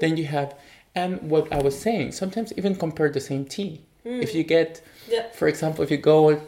Then 0.00 0.16
you 0.16 0.24
have, 0.26 0.54
and 0.94 1.30
what 1.30 1.52
I 1.52 1.60
was 1.62 1.78
saying, 1.78 2.12
sometimes 2.12 2.52
even 2.56 2.74
compare 2.76 3.08
the 3.10 3.20
same 3.20 3.44
tea. 3.44 3.80
Hmm. 4.04 4.20
If 4.22 4.34
you 4.34 4.42
get, 4.44 4.80
Yeah. 5.08 5.30
for 5.32 5.48
example, 5.48 5.82
if 5.84 5.90
you 5.90 5.96
go 5.98 6.40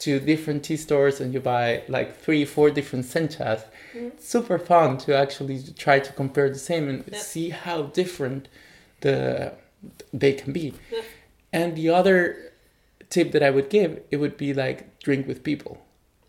to 0.00 0.20
different 0.20 0.62
tea 0.64 0.76
stores 0.76 1.20
and 1.20 1.34
you 1.34 1.40
buy 1.40 1.82
like 1.88 2.16
three, 2.24 2.44
four 2.44 2.70
different 2.70 3.04
senchas, 3.04 3.64
it's 3.94 4.28
super 4.28 4.58
fun 4.58 4.98
to 4.98 5.16
actually 5.16 5.60
try 5.76 5.98
to 5.98 6.12
compare 6.12 6.48
the 6.50 6.58
same 6.58 6.88
and 6.88 7.04
Yeah. 7.10 7.18
see 7.18 7.50
how 7.50 7.82
different 8.00 8.48
the 9.00 9.52
they 10.12 10.32
can 10.32 10.52
be. 10.52 10.74
Yeah. 10.92 11.00
And 11.52 11.76
the 11.76 11.88
other 11.90 12.52
tip 13.10 13.32
that 13.32 13.42
I 13.42 13.50
would 13.50 13.70
give, 13.70 14.00
it 14.10 14.16
would 14.18 14.36
be 14.36 14.52
like 14.52 14.98
drink 15.00 15.26
with 15.26 15.42
people 15.42 15.78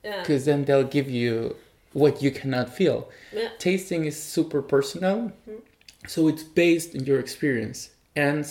Yeah. 0.04 0.20
because 0.22 0.46
then 0.46 0.66
they'll 0.66 0.84
give 0.98 1.10
you 1.10 1.56
what 1.94 2.22
you 2.22 2.32
cannot 2.32 2.74
feel. 2.74 3.10
Yeah. 3.34 3.50
Tasting 3.58 4.06
is 4.06 4.22
super 4.22 4.62
personal, 4.62 5.32
mm-hmm. 5.48 5.60
so 6.08 6.28
it's 6.28 6.44
based 6.44 6.96
on 6.96 7.06
your 7.06 7.20
experience, 7.20 7.90
and 8.16 8.46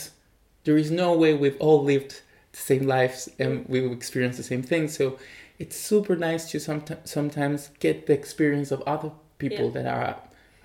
there 0.64 0.77
is 0.77 0.90
no 0.90 1.12
way 1.16 1.35
we've 1.35 1.61
all 1.61 1.83
lived 1.83 2.20
the 2.53 2.59
same 2.59 2.87
lives 2.87 3.29
and 3.38 3.61
mm-hmm. 3.61 3.72
we've 3.72 3.92
experienced 3.92 4.38
the 4.38 4.44
same 4.44 4.62
things. 4.62 4.96
So 4.96 5.18
it's 5.59 5.77
super 5.77 6.16
nice 6.16 6.51
to 6.51 6.61
sometimes 6.61 7.11
sometimes 7.11 7.70
get 7.79 8.07
the 8.07 8.12
experience 8.12 8.70
of 8.70 8.83
other 8.83 9.12
people 9.38 9.66
Yeah. 9.66 9.83
that 9.83 9.87
are, 9.87 10.16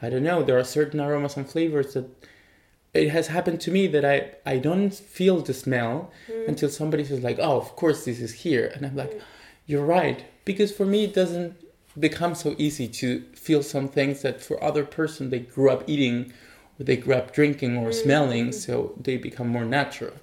I 0.02 0.10
don't 0.10 0.24
know, 0.24 0.44
there 0.44 0.58
are 0.58 0.64
certain 0.64 1.00
aromas 1.00 1.38
and 1.38 1.50
flavors 1.50 1.94
that 1.94 2.06
it 2.94 3.10
has 3.10 3.28
happened 3.28 3.62
to 3.62 3.72
me 3.72 3.88
that 3.88 4.06
I 4.06 4.36
I 4.46 4.58
don't 4.58 4.94
feel 4.94 5.42
the 5.42 5.54
smell 5.54 6.12
mm-hmm. 6.28 6.50
until 6.50 6.70
somebody 6.70 7.04
says 7.06 7.24
like, 7.24 7.40
oh, 7.40 7.58
of 7.58 7.76
course 7.76 8.06
this 8.06 8.20
is 8.20 8.34
here, 8.34 8.72
and 8.74 8.86
I'm 8.86 8.96
like, 8.96 9.22
you're 9.66 9.86
right, 9.86 10.24
because 10.46 10.72
for 10.72 10.86
me 10.86 11.06
it 11.06 11.14
doesn't 11.14 11.56
becomes 12.00 12.40
so 12.40 12.56
easy 12.58 12.88
to 12.88 13.22
feel 13.36 13.62
some 13.62 13.88
things 13.88 14.22
that 14.22 14.42
for 14.42 14.62
other 14.64 14.84
person 14.84 15.30
they 15.30 15.40
grew 15.40 15.70
up 15.70 15.84
eating 15.88 16.34
or 16.80 16.86
they 16.86 16.98
grew 16.98 17.14
up 17.14 17.34
drinking 17.34 17.78
or 17.78 17.90
mm-hmm. 17.90 18.04
smelling 18.04 18.52
so 18.52 18.94
they 19.00 19.18
become 19.18 19.48
more 19.48 19.66
natural 19.66 20.14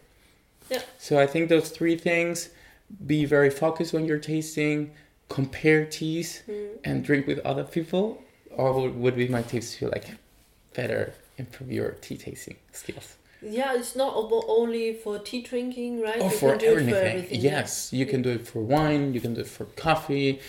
yeah 0.68 0.82
so 0.98 1.18
i 1.18 1.26
think 1.26 1.48
those 1.48 1.70
three 1.70 1.96
things 1.96 2.50
be 3.06 3.24
very 3.24 3.50
focused 3.50 3.92
when 3.92 4.04
you're 4.04 4.18
tasting 4.18 4.90
compare 5.28 5.84
teas 5.84 6.42
mm. 6.48 6.70
and 6.84 7.04
drink 7.04 7.26
with 7.26 7.38
other 7.40 7.62
people 7.62 8.22
or 8.50 8.88
would 8.90 9.14
be 9.14 9.28
my 9.28 9.42
tips 9.42 9.76
to 9.76 9.88
like 9.88 10.06
better 10.74 11.12
improve 11.38 11.70
your 11.70 11.90
tea 11.92 12.16
tasting 12.16 12.56
skills 12.72 13.16
yeah, 13.42 13.74
it's 13.74 13.96
not 13.96 14.12
only 14.14 14.92
for 14.92 15.18
tea 15.18 15.40
drinking, 15.40 16.02
right? 16.02 16.18
Oh, 16.20 16.24
you 16.24 16.30
for, 16.30 16.54
everything. 16.54 16.90
for 16.90 16.96
everything. 16.96 17.40
Yes, 17.40 17.90
you 17.90 18.04
can 18.04 18.20
do 18.20 18.30
it 18.30 18.46
for 18.46 18.60
wine. 18.60 19.14
You 19.14 19.20
can 19.20 19.32
do 19.32 19.40
it 19.40 19.46
for 19.46 19.64
coffee. 19.64 20.40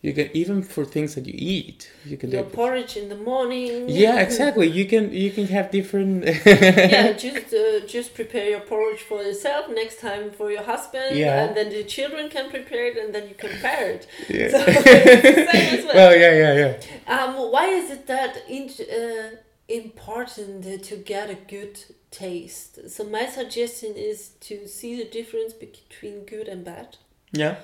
You 0.00 0.12
can 0.12 0.30
even 0.32 0.62
for 0.62 0.84
things 0.84 1.16
that 1.16 1.26
you 1.26 1.34
eat. 1.36 1.90
You 2.04 2.16
can 2.16 2.30
Your 2.30 2.44
do 2.44 2.50
porridge 2.50 2.96
in 2.96 3.08
the 3.08 3.16
morning. 3.16 3.88
Yeah, 3.88 4.20
exactly. 4.20 4.68
You 4.68 4.84
can 4.86 5.12
you 5.12 5.32
can 5.32 5.48
have 5.48 5.72
different. 5.72 6.24
yeah, 6.46 7.12
just 7.14 7.52
uh, 7.52 7.80
just 7.84 8.14
prepare 8.14 8.48
your 8.48 8.60
porridge 8.60 9.00
for 9.00 9.20
yourself. 9.24 9.68
Next 9.68 9.98
time 9.98 10.30
for 10.30 10.52
your 10.52 10.62
husband. 10.62 11.16
Yeah. 11.16 11.42
And 11.46 11.56
then 11.56 11.70
the 11.70 11.82
children 11.82 12.30
can 12.30 12.48
prepare 12.48 12.86
it, 12.86 12.96
and 12.96 13.12
then 13.12 13.28
you 13.28 13.34
can 13.34 13.50
pair 13.60 13.90
it. 13.90 14.06
Yeah. 14.28 14.50
So 14.50 14.58
well. 15.88 15.94
well. 15.96 16.16
yeah, 16.16 16.34
yeah, 16.42 16.54
yeah. 16.62 17.14
Um, 17.16 17.50
why 17.50 17.66
is 17.66 17.90
it 17.90 18.06
that 18.06 18.44
in, 18.48 18.70
uh, 18.80 19.36
important 19.68 20.84
to 20.84 20.96
get 20.96 21.28
a 21.28 21.34
good 21.34 21.76
taste? 22.12 22.88
So 22.88 23.02
my 23.02 23.26
suggestion 23.26 23.94
is 23.96 24.28
to 24.42 24.68
see 24.68 24.94
the 24.94 25.10
difference 25.10 25.54
between 25.54 26.24
good 26.24 26.46
and 26.46 26.64
bad. 26.64 26.98
Yeah 27.32 27.56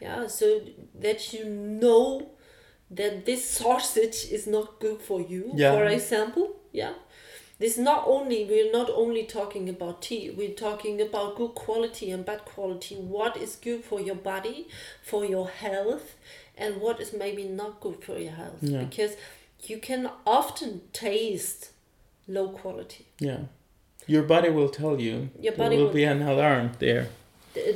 yeah 0.00 0.26
so 0.26 0.60
that 0.94 1.32
you 1.32 1.44
know 1.44 2.30
that 2.90 3.26
this 3.26 3.48
sausage 3.48 4.26
is 4.30 4.46
not 4.46 4.78
good 4.78 5.00
for 5.00 5.20
you 5.20 5.52
yeah. 5.54 5.72
for 5.72 5.84
example. 5.84 6.56
Yeah. 6.72 6.94
This 7.58 7.78
not 7.78 8.04
only 8.06 8.44
we're 8.44 8.70
not 8.70 8.90
only 8.90 9.24
talking 9.24 9.68
about 9.68 10.02
tea 10.02 10.30
we're 10.30 10.54
talking 10.54 11.00
about 11.00 11.36
good 11.36 11.54
quality 11.54 12.10
and 12.10 12.24
bad 12.24 12.44
quality. 12.44 12.96
What 12.96 13.36
is 13.36 13.56
good 13.56 13.82
for 13.84 14.00
your 14.00 14.14
body 14.14 14.68
for 15.02 15.24
your 15.24 15.48
health 15.48 16.16
and 16.56 16.80
what 16.80 17.00
is 17.00 17.12
maybe 17.12 17.44
not 17.44 17.80
good 17.80 18.04
for 18.04 18.18
your 18.18 18.32
health. 18.32 18.58
Yeah. 18.60 18.84
because 18.84 19.16
you 19.62 19.78
can 19.78 20.10
often 20.26 20.82
taste 20.92 21.70
low 22.28 22.50
quality. 22.50 23.06
Yeah. 23.18 23.40
Your 24.06 24.22
body 24.22 24.50
will 24.50 24.68
tell 24.68 25.00
you 25.00 25.30
your 25.40 25.54
body 25.54 25.70
there 25.70 25.78
will, 25.78 25.86
will 25.86 25.94
be 25.94 26.04
an 26.04 26.22
alarm 26.22 26.72
there 26.78 27.08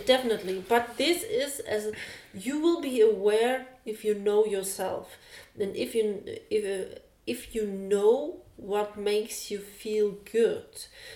definitely. 0.07 0.65
But 0.69 0.97
this 0.97 1.23
is 1.23 1.61
as 1.61 1.93
you 2.35 2.61
will 2.61 2.81
be 2.81 3.01
aware 3.01 3.67
if 3.85 4.05
you 4.05 4.15
know 4.15 4.45
yourself. 4.45 5.17
And 5.59 5.77
if 5.77 5.95
you 5.95 6.23
if 6.51 6.65
uh, 6.65 6.99
if 7.27 7.55
you 7.55 7.67
know 7.67 8.37
what 8.57 8.99
makes 8.99 9.51
you 9.51 9.59
feel 9.59 10.17
good. 10.31 10.67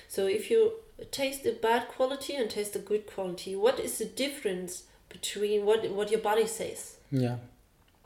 So 0.08 0.26
if 0.26 0.50
you 0.50 0.72
taste 1.10 1.44
a 1.44 1.52
bad 1.52 1.88
quality 1.88 2.34
and 2.34 2.48
taste 2.48 2.76
a 2.76 2.78
good 2.78 3.04
quality 3.06 3.56
what 3.56 3.80
is 3.80 3.98
the 3.98 4.04
difference 4.04 4.84
between 5.08 5.64
what 5.64 5.90
what 5.90 6.10
your 6.10 6.20
body 6.20 6.46
says? 6.46 6.96
Yeah. 7.10 7.36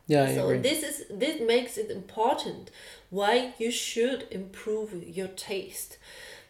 Yeah 0.07 0.35
so 0.35 0.59
this 0.59 0.83
is 0.83 1.05
this 1.11 1.41
makes 1.41 1.77
it 1.77 1.91
important 1.91 2.71
why 3.11 3.53
you 3.59 3.71
should 3.71 4.27
improve 4.31 4.91
your 5.05 5.29
taste. 5.29 5.99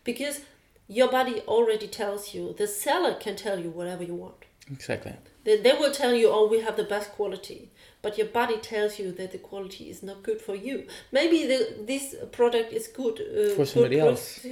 Because 0.05 0.40
your 0.88 1.11
body 1.11 1.40
already 1.46 1.87
tells 1.87 2.35
you 2.35 2.55
the 2.59 2.66
seller 2.66 3.14
can 3.14 3.37
tell 3.37 3.59
you 3.61 3.70
whatever 3.70 4.03
you 4.03 4.14
want 4.14 4.44
exactly 4.70 5.14
they, 5.44 5.61
they 5.61 5.72
will 5.72 5.92
tell 5.92 6.14
you 6.14 6.29
oh 6.31 6.48
we 6.48 6.61
have 6.61 6.77
the 6.77 6.85
best 6.85 7.12
quality 7.12 7.70
but 8.03 8.16
your 8.16 8.27
body 8.27 8.57
tells 8.57 8.98
you 8.98 9.12
that 9.12 9.33
the 9.33 9.38
quality 9.38 9.90
is 9.90 10.03
not 10.03 10.22
good 10.22 10.40
for 10.40 10.55
you 10.55 10.87
maybe 11.12 11.46
the, 11.46 11.77
this 11.87 12.14
product 12.33 12.72
is 12.72 12.88
good 12.88 13.20
uh, 13.20 13.55
for 13.55 13.64
somebody 13.64 13.96
good 13.96 14.09
else 14.09 14.46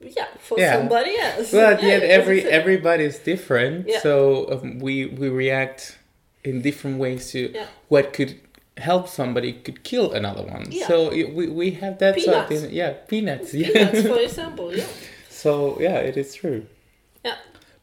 yeah 0.00 0.26
for 0.38 0.58
yeah. 0.58 0.76
somebody 0.76 1.18
else 1.18 1.52
well 1.52 1.72
at 1.72 1.80
the 1.80 1.92
end 1.92 2.02
every 2.02 2.44
everybody 2.44 3.04
is 3.04 3.18
different 3.18 3.88
yeah. 3.88 4.00
so 4.00 4.50
um, 4.52 4.78
we 4.78 5.06
we 5.06 5.28
react 5.28 5.98
in 6.44 6.62
different 6.62 6.98
ways 6.98 7.30
to 7.32 7.50
yeah. 7.52 7.66
what 7.88 8.12
could 8.12 8.40
help 8.76 9.08
somebody 9.08 9.52
could 9.52 9.82
kill 9.82 10.12
another 10.12 10.42
one 10.42 10.66
yeah. 10.70 10.86
so 10.86 11.10
we, 11.10 11.48
we 11.48 11.72
have 11.72 11.98
that 11.98 12.14
peanuts. 12.14 12.48
sort 12.48 12.64
of, 12.66 12.72
yeah 12.72 12.92
peanuts, 13.08 13.50
peanuts 13.52 14.02
for 14.02 14.18
example 14.20 14.74
yeah 14.74 14.86
so 15.38 15.78
yeah, 15.80 15.98
it 15.98 16.16
is 16.16 16.34
true. 16.34 16.66
Yeah. 17.24 17.36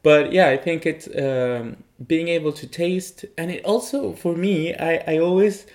But 0.04 0.34
yeah, 0.34 0.50
I 0.50 0.58
think 0.58 0.86
it's 0.86 1.08
um, 1.16 1.84
being 2.06 2.28
able 2.28 2.52
to 2.52 2.68
taste, 2.68 3.24
and 3.38 3.50
it 3.50 3.64
also 3.64 4.14
for 4.14 4.36
me, 4.36 4.76
I 4.76 5.04
I 5.08 5.18
always, 5.18 5.66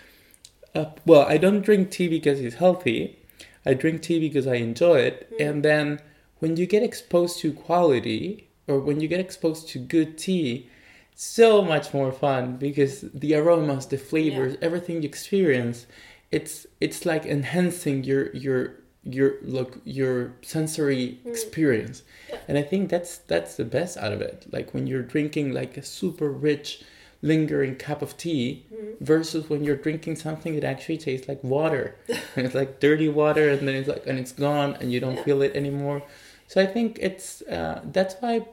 uh, 0.74 0.86
well, 1.06 1.24
I 1.26 1.38
don't 1.38 1.62
drink 1.62 1.90
tea 1.90 2.08
because 2.08 2.38
it's 2.40 2.56
healthy. 2.56 3.18
I 3.64 3.74
drink 3.74 4.02
tea 4.02 4.20
because 4.20 4.46
I 4.46 4.56
enjoy 4.56 4.98
it, 5.00 5.16
mm. 5.32 5.48
and 5.48 5.64
then 5.64 6.00
when 6.40 6.56
you 6.56 6.66
get 6.66 6.82
exposed 6.82 7.38
to 7.40 7.52
quality 7.52 8.48
or 8.66 8.78
when 8.80 9.00
you 9.00 9.08
get 9.08 9.20
exposed 9.20 9.68
to 9.68 9.78
good 9.78 10.18
tea, 10.18 10.68
so 11.14 11.62
much 11.62 11.92
more 11.92 12.12
fun 12.12 12.56
because 12.56 13.02
the 13.12 13.34
aromas, 13.34 13.86
the 13.86 13.98
flavors, 13.98 14.52
yeah. 14.54 14.66
everything 14.66 15.02
you 15.02 15.08
experience, 15.08 15.86
it's 16.30 16.66
it's 16.80 17.04
like 17.06 17.24
enhancing 17.24 18.04
your 18.04 18.34
your 18.34 18.79
your 19.02 19.34
look 19.42 19.80
your 19.84 20.32
sensory 20.42 21.18
mm. 21.24 21.30
experience. 21.30 22.02
And 22.48 22.58
i 22.58 22.62
think 22.62 22.90
that's 22.90 23.18
that's 23.18 23.56
the 23.56 23.64
best 23.64 23.96
out 23.96 24.12
of 24.12 24.20
it. 24.20 24.46
Like 24.50 24.74
when 24.74 24.86
you're 24.86 25.02
drinking 25.02 25.52
like 25.52 25.76
a 25.76 25.82
super 25.82 26.30
rich 26.30 26.82
lingering 27.22 27.76
cup 27.76 28.00
of 28.00 28.16
tea 28.16 28.64
mm. 28.72 28.98
versus 29.00 29.50
when 29.50 29.62
you're 29.62 29.76
drinking 29.76 30.16
something 30.16 30.54
that 30.54 30.64
actually 30.64 30.98
tastes 30.98 31.28
like 31.28 31.42
water. 31.44 31.96
And 32.08 32.18
it's 32.46 32.54
like 32.54 32.80
dirty 32.80 33.08
water 33.08 33.50
and 33.50 33.66
then 33.66 33.74
it's 33.74 33.88
like 33.88 34.06
and 34.06 34.18
it's 34.18 34.32
gone 34.32 34.76
and 34.80 34.92
you 34.92 35.00
don't 35.00 35.16
yeah. 35.16 35.24
feel 35.24 35.42
it 35.42 35.54
anymore. 35.54 36.02
So 36.48 36.60
i 36.60 36.66
think 36.66 36.98
it's 37.00 37.42
uh, 37.42 37.80
that's 37.84 38.16
why 38.20 38.46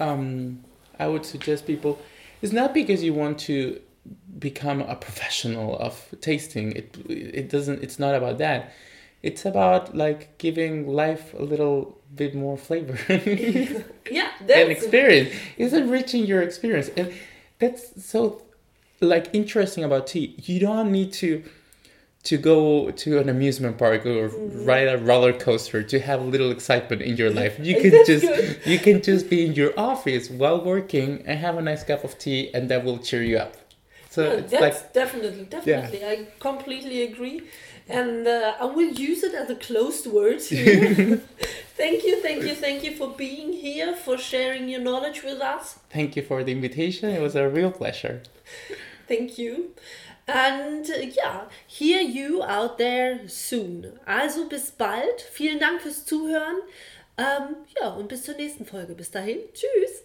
um, 0.00 0.64
i 0.98 1.06
would 1.06 1.24
suggest 1.24 1.66
people 1.66 1.98
it's 2.42 2.52
not 2.52 2.74
because 2.74 3.02
you 3.02 3.14
want 3.14 3.38
to 3.38 3.80
become 4.38 4.80
a 4.82 4.94
professional 4.94 5.78
of 5.78 6.14
tasting. 6.20 6.72
It 6.72 6.96
it 7.08 7.48
doesn't 7.48 7.82
it's 7.82 7.98
not 7.98 8.14
about 8.14 8.38
that 8.38 8.72
it's 9.22 9.44
about 9.44 9.96
like 9.96 10.38
giving 10.38 10.86
life 10.86 11.34
a 11.34 11.42
little 11.42 11.98
bit 12.14 12.34
more 12.34 12.56
flavor. 12.56 12.98
Yeah 14.10 14.30
and 14.40 14.70
experience. 14.70 15.34
It's 15.56 15.74
enriching 15.74 16.24
your 16.24 16.42
experience. 16.42 16.88
And 16.96 17.12
that's 17.58 18.04
so 18.04 18.42
like 19.00 19.28
interesting 19.32 19.84
about 19.84 20.06
tea. 20.08 20.34
You 20.38 20.60
don't 20.60 20.92
need 20.92 21.12
to 21.14 21.44
to 22.24 22.36
go 22.36 22.90
to 22.90 23.18
an 23.18 23.28
amusement 23.28 23.78
park 23.78 24.04
or 24.04 24.28
mm-hmm. 24.28 24.64
ride 24.64 24.88
a 24.88 24.98
roller 24.98 25.32
coaster 25.32 25.82
to 25.82 26.00
have 26.00 26.20
a 26.20 26.24
little 26.24 26.50
excitement 26.50 27.00
in 27.00 27.16
your 27.16 27.30
life. 27.30 27.58
You 27.60 27.76
can 27.82 28.04
just 28.04 28.26
good? 28.26 28.60
you 28.64 28.78
can 28.78 29.02
just 29.02 29.30
be 29.30 29.46
in 29.46 29.54
your 29.54 29.78
office 29.78 30.30
while 30.30 30.62
working 30.62 31.22
and 31.26 31.38
have 31.38 31.56
a 31.56 31.62
nice 31.62 31.84
cup 31.84 32.04
of 32.04 32.18
tea 32.18 32.52
and 32.54 32.68
that 32.70 32.84
will 32.84 32.98
cheer 32.98 33.22
you 33.22 33.38
up 33.38 33.56
so 34.18 34.24
yeah, 34.24 34.40
that's 34.52 34.82
like, 34.82 34.92
definitely 34.92 35.44
definitely 35.44 36.00
yeah. 36.00 36.14
i 36.14 36.26
completely 36.40 37.02
agree 37.10 37.38
and 37.88 38.26
uh, 38.26 38.54
I 38.60 38.66
will 38.66 38.92
use 38.92 39.22
it 39.22 39.34
as 39.34 39.48
a 39.48 39.54
closed 39.54 40.06
word 40.06 40.42
here. 40.42 41.16
thank 41.76 42.04
you, 42.04 42.20
thank 42.20 42.42
you, 42.42 42.54
thank 42.54 42.84
you 42.84 42.94
for 42.94 43.08
being 43.08 43.52
here, 43.52 43.94
for 43.96 44.18
sharing 44.18 44.68
your 44.68 44.80
knowledge 44.80 45.22
with 45.22 45.40
us. 45.40 45.78
Thank 45.90 46.14
you 46.16 46.22
for 46.22 46.44
the 46.44 46.52
invitation. 46.52 47.08
It 47.08 47.22
was 47.22 47.34
a 47.34 47.48
real 47.48 47.70
pleasure. 47.70 48.22
Thank 49.06 49.38
you. 49.38 49.70
And 50.26 50.84
uh, 50.90 50.98
ja, 51.16 51.44
hear 51.66 52.02
you 52.02 52.42
out 52.42 52.76
there 52.76 53.26
soon. 53.26 53.98
Also 54.06 54.46
bis 54.46 54.70
bald. 54.70 55.22
Vielen 55.32 55.58
Dank 55.58 55.80
fürs 55.80 56.04
Zuhören. 56.04 56.60
Ähm, 57.16 57.56
ja, 57.80 57.88
und 57.94 58.08
bis 58.08 58.24
zur 58.24 58.34
nächsten 58.34 58.66
Folge. 58.66 58.94
Bis 58.94 59.10
dahin. 59.10 59.38
Tschüss. 59.54 60.04